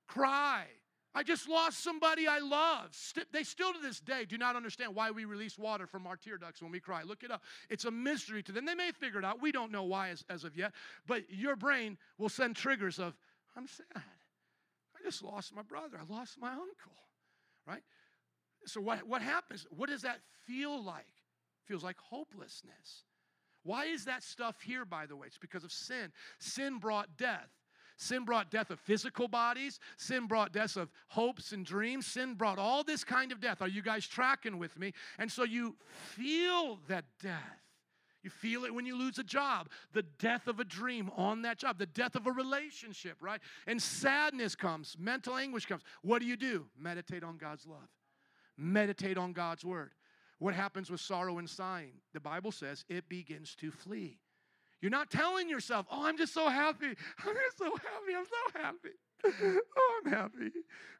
[0.06, 0.66] Cry
[1.12, 2.96] I just lost somebody I love.
[3.32, 6.38] They still to this day do not understand why we release water from our tear
[6.38, 7.02] ducts when we cry.
[7.02, 7.42] Look it up.
[7.68, 8.64] It's a mystery to them.
[8.64, 9.42] They may figure it out.
[9.42, 10.72] We don't know why as, as of yet.
[11.06, 13.16] But your brain will send triggers of,
[13.56, 13.86] I'm sad.
[13.96, 15.98] I just lost my brother.
[16.00, 16.96] I lost my uncle.
[17.66, 17.82] Right?
[18.66, 19.66] So what, what happens?
[19.70, 21.06] What does that feel like?
[21.64, 23.04] Feels like hopelessness.
[23.64, 25.26] Why is that stuff here, by the way?
[25.26, 26.12] It's because of sin.
[26.38, 27.50] Sin brought death.
[28.00, 29.78] Sin brought death of physical bodies.
[29.98, 32.06] Sin brought death of hopes and dreams.
[32.06, 33.60] Sin brought all this kind of death.
[33.60, 34.94] Are you guys tracking with me?
[35.18, 35.76] And so you
[36.16, 37.60] feel that death.
[38.22, 41.58] You feel it when you lose a job, the death of a dream on that
[41.58, 43.40] job, the death of a relationship, right?
[43.66, 45.82] And sadness comes, mental anguish comes.
[46.02, 46.66] What do you do?
[46.78, 47.88] Meditate on God's love,
[48.58, 49.92] meditate on God's word.
[50.38, 51.92] What happens with sorrow and sighing?
[52.14, 54.18] The Bible says it begins to flee.
[54.80, 56.86] You're not telling yourself, oh, I'm just so happy.
[57.26, 58.14] I'm just so happy.
[58.16, 58.88] I'm so happy.
[59.76, 60.50] oh, I'm happy.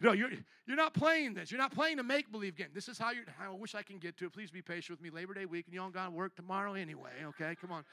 [0.00, 0.30] No, you're,
[0.66, 1.50] you're not playing this.
[1.50, 2.68] You're not playing a make believe game.
[2.74, 4.32] This is how you're, I wish I can get to it.
[4.32, 5.10] Please be patient with me.
[5.10, 7.56] Labor Day week, and you all got to work tomorrow anyway, okay?
[7.60, 7.84] Come on.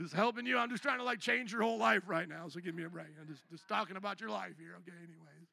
[0.00, 0.58] Just helping you.
[0.58, 2.88] I'm just trying to like change your whole life right now, so give me a
[2.88, 3.06] break.
[3.20, 4.96] I'm just, just talking about your life here, okay?
[4.96, 5.48] Anyways.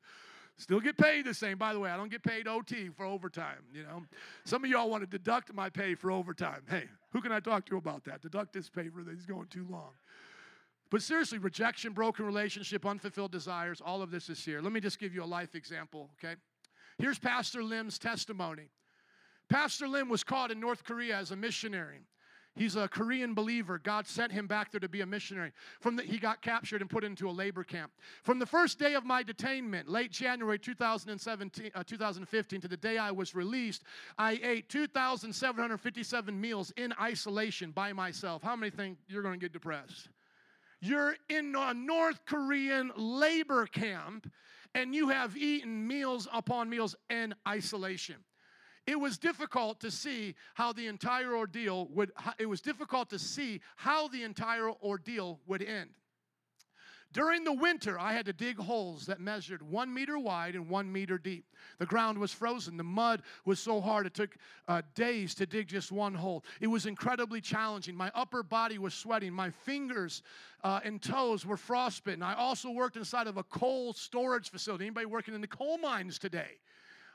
[0.57, 1.57] Still get paid the same.
[1.57, 4.03] By the way, I don't get paid OT for overtime, you know.
[4.45, 6.61] Some of y'all want to deduct my pay for overtime.
[6.69, 8.21] Hey, who can I talk to about that?
[8.21, 9.15] Deduct this pay for this.
[9.15, 9.91] He's going too long.
[10.91, 14.61] But seriously, rejection, broken relationship, unfulfilled desires, all of this is here.
[14.61, 16.35] Let me just give you a life example, okay?
[16.97, 18.69] Here's Pastor Lim's testimony.
[19.49, 21.99] Pastor Lim was caught in North Korea as a missionary.
[22.55, 23.77] He's a Korean believer.
[23.77, 25.51] God sent him back there to be a missionary.
[25.81, 27.91] From the, he got captured and put into a labor camp.
[28.23, 32.97] From the first day of my detainment, late January 2017, uh, 2015, to the day
[32.97, 33.83] I was released,
[34.17, 38.41] I ate 2,757 meals in isolation by myself.
[38.41, 40.07] How many think you're going to get depressed?
[40.79, 44.31] You're in a North Korean labor camp
[44.73, 48.17] and you have eaten meals upon meals in isolation
[48.87, 53.61] it was difficult to see how the entire ordeal would it was difficult to see
[53.75, 55.89] how the entire ordeal would end
[57.15, 60.91] during the winter, I had to dig holes that measured one meter wide and one
[60.91, 61.45] meter deep.
[61.79, 62.75] The ground was frozen.
[62.75, 64.35] The mud was so hard it took
[64.67, 66.43] uh, days to dig just one hole.
[66.59, 67.95] It was incredibly challenging.
[67.95, 69.31] My upper body was sweating.
[69.31, 70.23] My fingers
[70.61, 72.21] uh, and toes were frostbitten.
[72.21, 74.83] I also worked inside of a coal storage facility.
[74.83, 76.59] Anybody working in the coal mines today?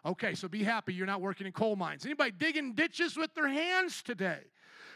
[0.04, 2.04] Okay, so be happy you're not working in coal mines.
[2.04, 4.40] Anybody digging ditches with their hands today?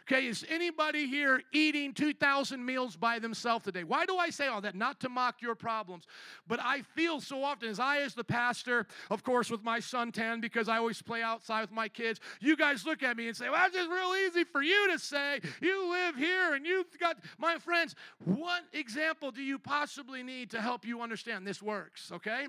[0.07, 3.85] Okay, is anybody here eating 2,000 meals by themselves today?
[3.85, 4.75] Why do I say all that?
[4.75, 6.05] Not to mock your problems,
[6.47, 10.13] but I feel so often, as I, as the pastor, of course, with my son
[10.13, 13.37] Tan, because I always play outside with my kids, you guys look at me and
[13.37, 15.41] say, well, that's just real easy for you to say.
[15.63, 17.95] You live here and you've got, my friends,
[18.27, 22.47] what example do you possibly need to help you understand this works, okay?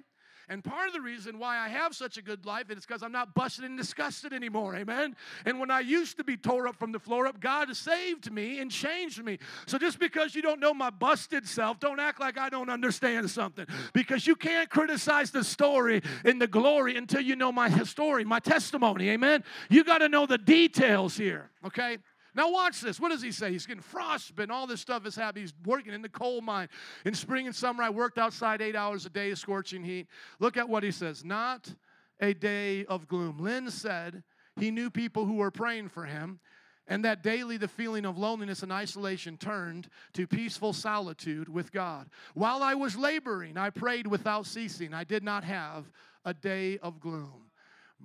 [0.50, 3.12] And part of the reason why I have such a good life is because I'm
[3.12, 4.76] not busted and disgusted anymore.
[4.76, 5.16] Amen.
[5.46, 8.60] And when I used to be tore up from the floor up, God saved me
[8.60, 9.40] and changed me.
[9.66, 13.30] So just because you don't know my busted self, don't act like I don't understand
[13.30, 13.66] something.
[13.94, 18.40] Because you can't criticize the story in the glory until you know my story, my
[18.40, 19.10] testimony.
[19.10, 19.44] Amen.
[19.70, 21.50] You got to know the details here.
[21.66, 21.98] Okay.
[22.36, 23.00] Now, watch this.
[23.00, 23.52] What does he say?
[23.52, 24.52] He's getting frostbitten.
[24.52, 25.44] All this stuff is happening.
[25.44, 26.68] He's working in the coal mine.
[27.06, 30.08] In spring and summer, I worked outside eight hours a day, scorching heat.
[30.40, 31.24] Look at what he says.
[31.24, 31.74] Not
[32.20, 33.38] a day of gloom.
[33.40, 34.24] Lim said
[34.58, 36.40] he knew people who were praying for him,
[36.88, 42.10] and that daily the feeling of loneliness and isolation turned to peaceful solitude with God.
[42.34, 44.94] While I was laboring, I prayed without ceasing.
[44.94, 45.86] I did not have
[46.26, 47.45] a day of gloom.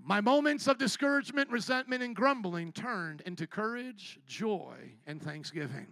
[0.03, 4.75] My moments of discouragement, resentment, and grumbling turned into courage, joy,
[5.07, 5.87] and thanksgiving.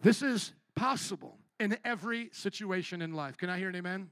[0.00, 3.36] This is possible in every situation in life.
[3.36, 4.10] Can I hear an amen?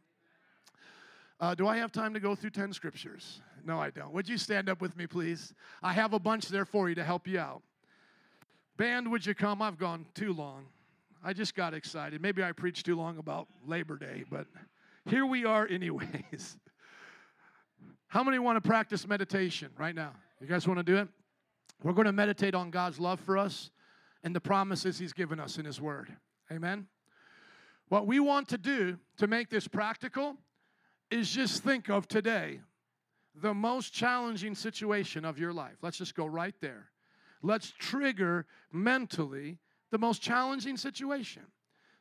[1.41, 3.41] Uh, do I have time to go through 10 scriptures?
[3.65, 4.13] No, I don't.
[4.13, 5.55] Would you stand up with me, please?
[5.83, 7.63] I have a bunch there for you to help you out.
[8.77, 9.63] Band, would you come?
[9.63, 10.67] I've gone too long.
[11.25, 12.21] I just got excited.
[12.23, 14.47] Maybe I preached too long about Labor Day, but
[15.07, 16.59] here we are, anyways.
[18.09, 20.13] How many want to practice meditation right now?
[20.41, 21.09] You guys want to do it?
[21.83, 23.71] We're going to meditate on God's love for us
[24.25, 26.11] and the promises He's given us in His Word.
[26.51, 26.87] Amen?
[27.91, 30.37] What we want to do to make this practical
[31.11, 32.61] is just think of today
[33.35, 35.77] the most challenging situation of your life.
[35.83, 36.89] Let's just go right there.
[37.43, 39.59] Let's trigger mentally
[39.91, 41.43] the most challenging situation.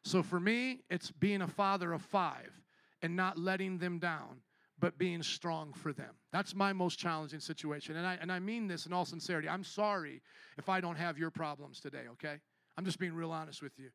[0.03, 2.61] So for me, it's being a father of five
[3.01, 4.41] and not letting them down
[4.79, 6.13] but being strong for them.
[6.31, 7.95] That's my most challenging situation.
[7.97, 9.49] And I, and I mean this in all sincerity.
[9.49, 10.21] I'm sorry
[10.57, 12.35] if I don't have your problems today, okay?
[12.77, 13.89] I'm just being real honest with you.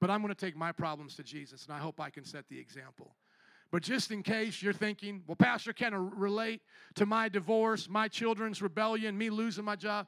[0.00, 2.58] But I'm to take my problems to Jesus, and I hope I can set the
[2.58, 3.14] example.
[3.70, 6.62] But just in case you're thinking, well, Pastor, can I relate
[6.94, 10.06] to my divorce, my children's rebellion, me losing my job?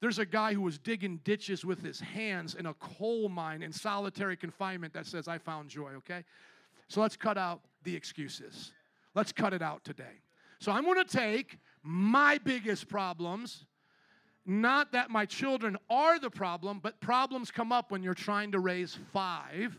[0.00, 3.72] There's a guy who was digging ditches with his hands in a coal mine in
[3.72, 6.24] solitary confinement that says, I found joy, okay?
[6.88, 8.72] So let's cut out the excuses.
[9.14, 10.20] Let's cut it out today.
[10.58, 13.66] So I'm going to take my biggest problems,
[14.46, 18.60] not that my children are the problem, but problems come up when you're trying to
[18.60, 19.78] raise five.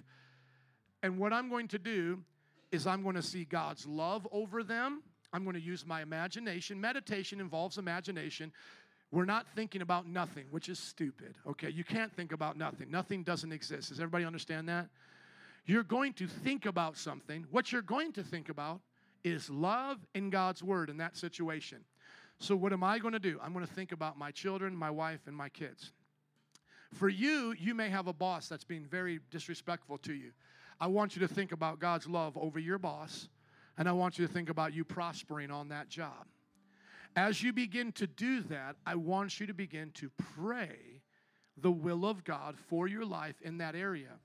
[1.04, 2.24] And what I'm going to do
[2.72, 5.04] is I'm going to see God's love over them.
[5.34, 6.80] I'm going to use my imagination.
[6.80, 8.52] Meditation involves imagination.
[9.12, 11.36] We're not thinking about nothing, which is stupid.
[11.48, 12.90] Okay, you can't think about nothing.
[12.90, 13.90] Nothing doesn't exist.
[13.90, 14.88] Does everybody understand that?
[15.66, 17.46] You're going to think about something.
[17.52, 18.82] What you're going to think about
[19.26, 21.80] is love in God's word in that situation.
[22.40, 23.40] So, what am I going to do?
[23.44, 25.92] I'm going to think about my children, my wife, and my kids.
[26.94, 30.32] For you, you may have a boss that's being very disrespectful to you.
[30.80, 33.28] I want you to think about God's love over your boss,
[33.78, 36.28] and I want you to think about you prospering on that job.
[37.16, 41.02] As you begin to do that, I want you to begin to pray
[41.58, 44.20] the will of God for your life in that area.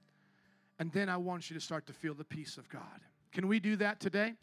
[0.78, 3.00] And then I want you to start to feel the peace of God.
[3.32, 4.34] Can we do that today?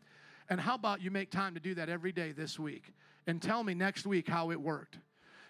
[0.50, 2.94] And how about you make time to do that every day this week
[3.26, 4.98] and tell me next week how it worked?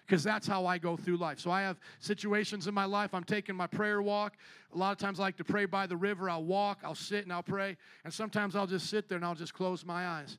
[0.06, 1.38] Because that's how I go through life.
[1.38, 3.12] So I have situations in my life.
[3.12, 4.36] I'm taking my prayer walk.
[4.74, 6.30] A lot of times I like to pray by the river.
[6.30, 7.76] I'll walk, I'll sit, and I'll pray.
[8.04, 10.38] And sometimes I'll just sit there and I'll just close my eyes.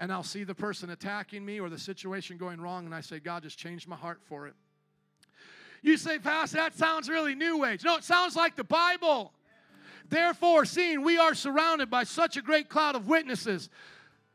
[0.00, 3.20] And I'll see the person attacking me or the situation going wrong, and I say,
[3.20, 4.54] God, just change my heart for it.
[5.80, 7.84] You say, Pastor, that sounds really new age.
[7.84, 9.32] No, it sounds like the Bible.
[10.08, 13.68] Therefore, seeing we are surrounded by such a great cloud of witnesses,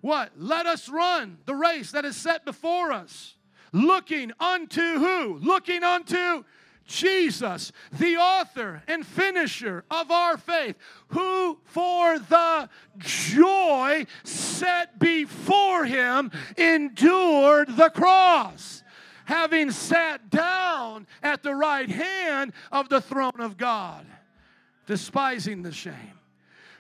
[0.02, 0.32] what?
[0.38, 3.36] Let us run the race that is set before us.
[3.72, 5.38] Looking unto who?
[5.40, 6.44] Looking unto
[6.86, 10.76] Jesus, the author and finisher of our faith,
[11.10, 18.84] who for the joy set before him endured the cross,
[19.26, 24.06] having sat down at the right hand of the throne of God,
[24.88, 26.19] despising the shame.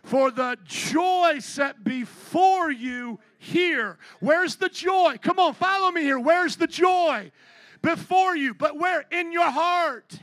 [0.03, 3.97] For the joy set before you here.
[4.19, 5.17] Where's the joy?
[5.21, 6.19] Come on, follow me here.
[6.19, 7.31] Where's the joy?
[7.81, 9.05] before you, but where?
[9.11, 10.19] In your heart.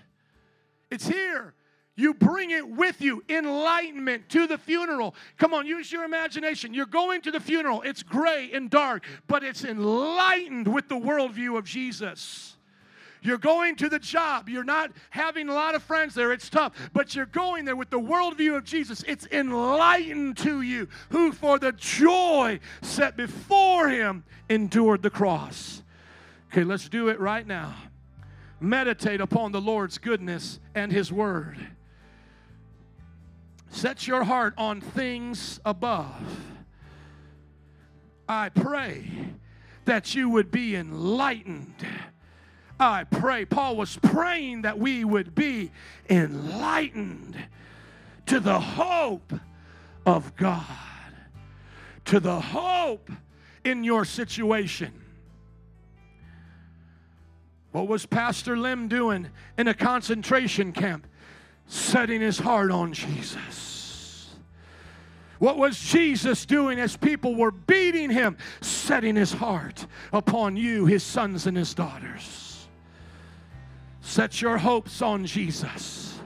[0.91, 1.55] It's here.
[1.99, 5.15] You bring it with you, enlightenment to the funeral.
[5.39, 6.75] Come on, use your imagination.
[6.75, 7.81] You're going to the funeral.
[7.83, 12.56] It's gray and dark, but it's enlightened with the worldview of Jesus.
[13.27, 14.49] You're going to the job.
[14.49, 16.33] You're not having a lot of friends there.
[16.33, 16.73] It's tough.
[16.93, 19.03] But you're going there with the worldview of Jesus.
[19.09, 25.83] It's enlightened to you, who for the joy set before him endured the cross.
[26.53, 27.75] Okay, let's do it right now.
[28.61, 31.59] Meditate upon the Lord's goodness and His Word.
[33.71, 36.15] Set your heart on things above.
[38.29, 39.11] I pray
[39.85, 41.75] that you would be enlightened.
[42.79, 45.71] I pray, Paul was praying that we would be
[46.11, 47.37] enlightened
[48.27, 49.33] to the hope
[50.05, 50.65] of God,
[52.07, 53.11] to the hope
[53.65, 54.93] in your situation.
[57.73, 61.07] What was Pastor Lim doing in a concentration camp?
[61.67, 64.35] Setting his heart on Jesus.
[65.39, 68.39] What was Jesus doing as people were beating him?
[68.61, 72.46] Setting his heart upon you, his sons and his daughters.
[74.07, 76.21] Set your hopes on Jesus.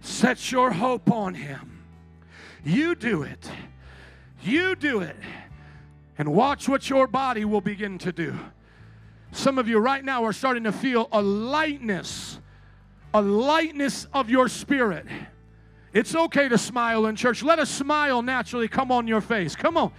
[0.00, 1.84] Set your hope on him.
[2.64, 3.50] You do it.
[4.42, 5.14] You do it.
[6.16, 8.34] And watch what your body will begin to do.
[9.30, 12.40] Some of you right now are starting to feel a lightness,
[13.12, 15.04] a lightness of your spirit.
[15.92, 17.42] It's okay to smile in church.
[17.42, 19.54] Let a smile naturally come on your face.
[19.54, 19.92] Come on.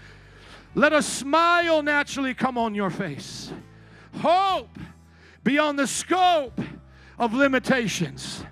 [0.74, 3.54] Let a smile naturally come on your face.
[4.16, 4.80] Hope
[5.50, 6.62] beyond the scope
[7.18, 8.46] of limitations.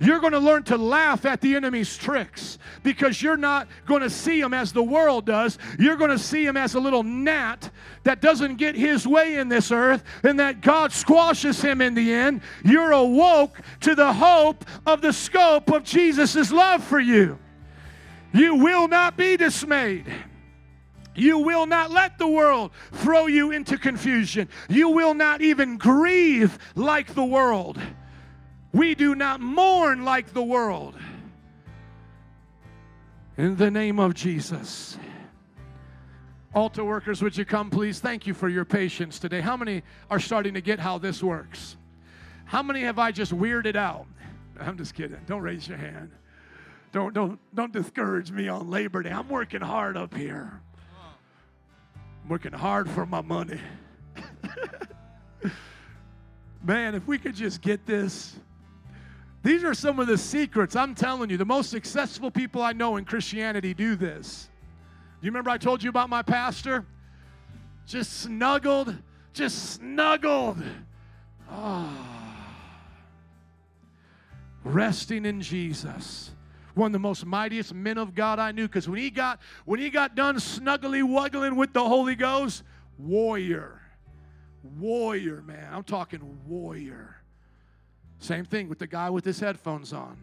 [0.00, 4.08] You're going to learn to laugh at the enemy's tricks because you're not going to
[4.08, 5.58] see him as the world does.
[5.78, 7.70] You're going to see him as a little gnat
[8.04, 12.14] that doesn't get his way in this earth and that God squashes him in the
[12.14, 12.40] end.
[12.64, 17.38] You're awoke to the hope of the scope of Jesus' love for you.
[18.32, 20.06] You will not be dismayed.
[21.14, 24.48] You will not let the world throw you into confusion.
[24.68, 27.80] You will not even grieve like the world.
[28.72, 30.94] We do not mourn like the world.
[33.36, 34.98] In the name of Jesus.
[36.54, 38.00] Altar workers, would you come, please?
[38.00, 39.40] Thank you for your patience today.
[39.40, 41.76] How many are starting to get how this works?
[42.44, 44.06] How many have I just weirded out?
[44.60, 45.18] I'm just kidding.
[45.26, 46.10] Don't raise your hand.
[46.92, 49.10] Don't, don't, don't discourage me on Labor Day.
[49.10, 50.60] I'm working hard up here.
[52.22, 53.60] I'm working hard for my money.
[56.62, 58.36] Man, if we could just get this
[59.42, 60.76] these are some of the secrets.
[60.76, 64.50] I'm telling you, the most successful people I know in Christianity do this.
[65.20, 66.84] Do you remember I told you about my pastor?
[67.86, 68.94] Just snuggled,
[69.32, 70.62] just snuggled.
[71.50, 72.06] Oh.
[74.62, 76.30] Resting in Jesus.
[76.74, 78.66] One of the most mightiest men of God I knew.
[78.66, 82.62] Because when he got when he got done snuggly wuggling with the Holy Ghost,
[82.98, 83.80] warrior.
[84.78, 85.72] Warrior, man.
[85.72, 87.16] I'm talking warrior.
[88.18, 90.18] Same thing with the guy with his headphones on.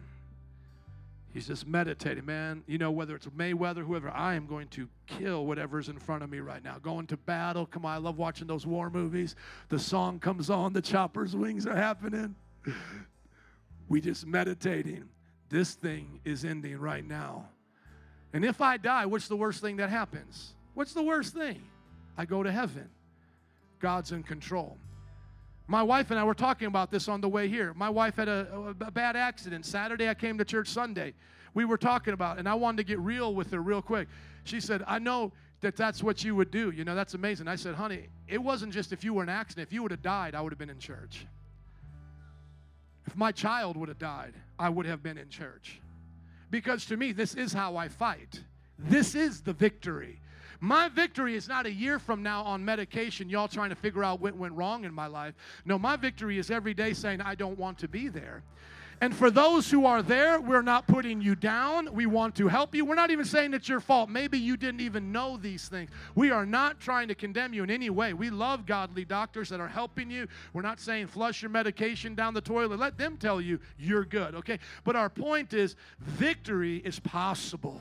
[1.34, 2.62] He's just meditating, man.
[2.66, 6.30] You know, whether it's Mayweather, whoever, I am going to kill whatever's in front of
[6.30, 6.78] me right now.
[6.78, 7.66] Going to battle.
[7.66, 9.36] Come on, I love watching those war movies.
[9.68, 12.34] The song comes on, the chopper's wings are happening.
[13.88, 15.08] we just meditating.
[15.48, 17.48] This thing is ending right now.
[18.32, 20.52] And if I die, what's the worst thing that happens?
[20.74, 21.62] What's the worst thing?
[22.16, 22.88] I go to heaven.
[23.80, 24.76] God's in control.
[25.66, 27.74] My wife and I were talking about this on the way here.
[27.74, 29.66] My wife had a, a, bad accident.
[29.66, 31.14] Saturday, I came to church Sunday.
[31.54, 34.08] We were talking about, and I wanted to get real with her real quick.
[34.44, 36.70] She said, I know that that's what you would do.
[36.70, 37.48] You know, that's amazing.
[37.48, 39.68] I said, honey, it wasn't just if you were an accident.
[39.68, 41.26] If you would have died, I would have been in church.
[43.08, 45.80] If my child would have died, I would have been in church.
[46.50, 48.42] Because to me, this is how I fight.
[48.78, 50.20] This is the victory.
[50.60, 54.20] My victory is not a year from now on medication, y'all trying to figure out
[54.20, 55.32] what went wrong in my life.
[55.64, 58.42] No, my victory is every day saying, I don't want to be there.
[59.00, 61.92] And for those who are there, we're not putting you down.
[61.92, 62.84] We want to help you.
[62.84, 64.08] We're not even saying it's your fault.
[64.08, 65.90] Maybe you didn't even know these things.
[66.14, 68.12] We are not trying to condemn you in any way.
[68.12, 70.26] We love godly doctors that are helping you.
[70.52, 72.78] We're not saying flush your medication down the toilet.
[72.80, 74.58] Let them tell you you're good, okay?
[74.82, 77.80] But our point is victory is possible.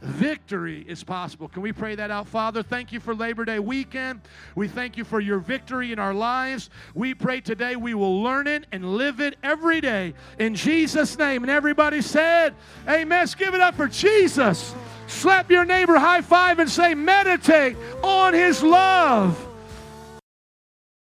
[0.00, 1.48] Victory is possible.
[1.48, 2.62] Can we pray that out, Father?
[2.62, 4.20] Thank you for Labor Day weekend.
[4.54, 6.70] We thank you for your victory in our lives.
[6.94, 11.42] We pray today we will learn it and live it every day in Jesus' name.
[11.42, 12.54] And everybody said,
[12.88, 13.18] Amen.
[13.18, 14.74] Let's give it up for Jesus.
[15.08, 19.47] Slap your neighbor high five and say, Meditate on his love.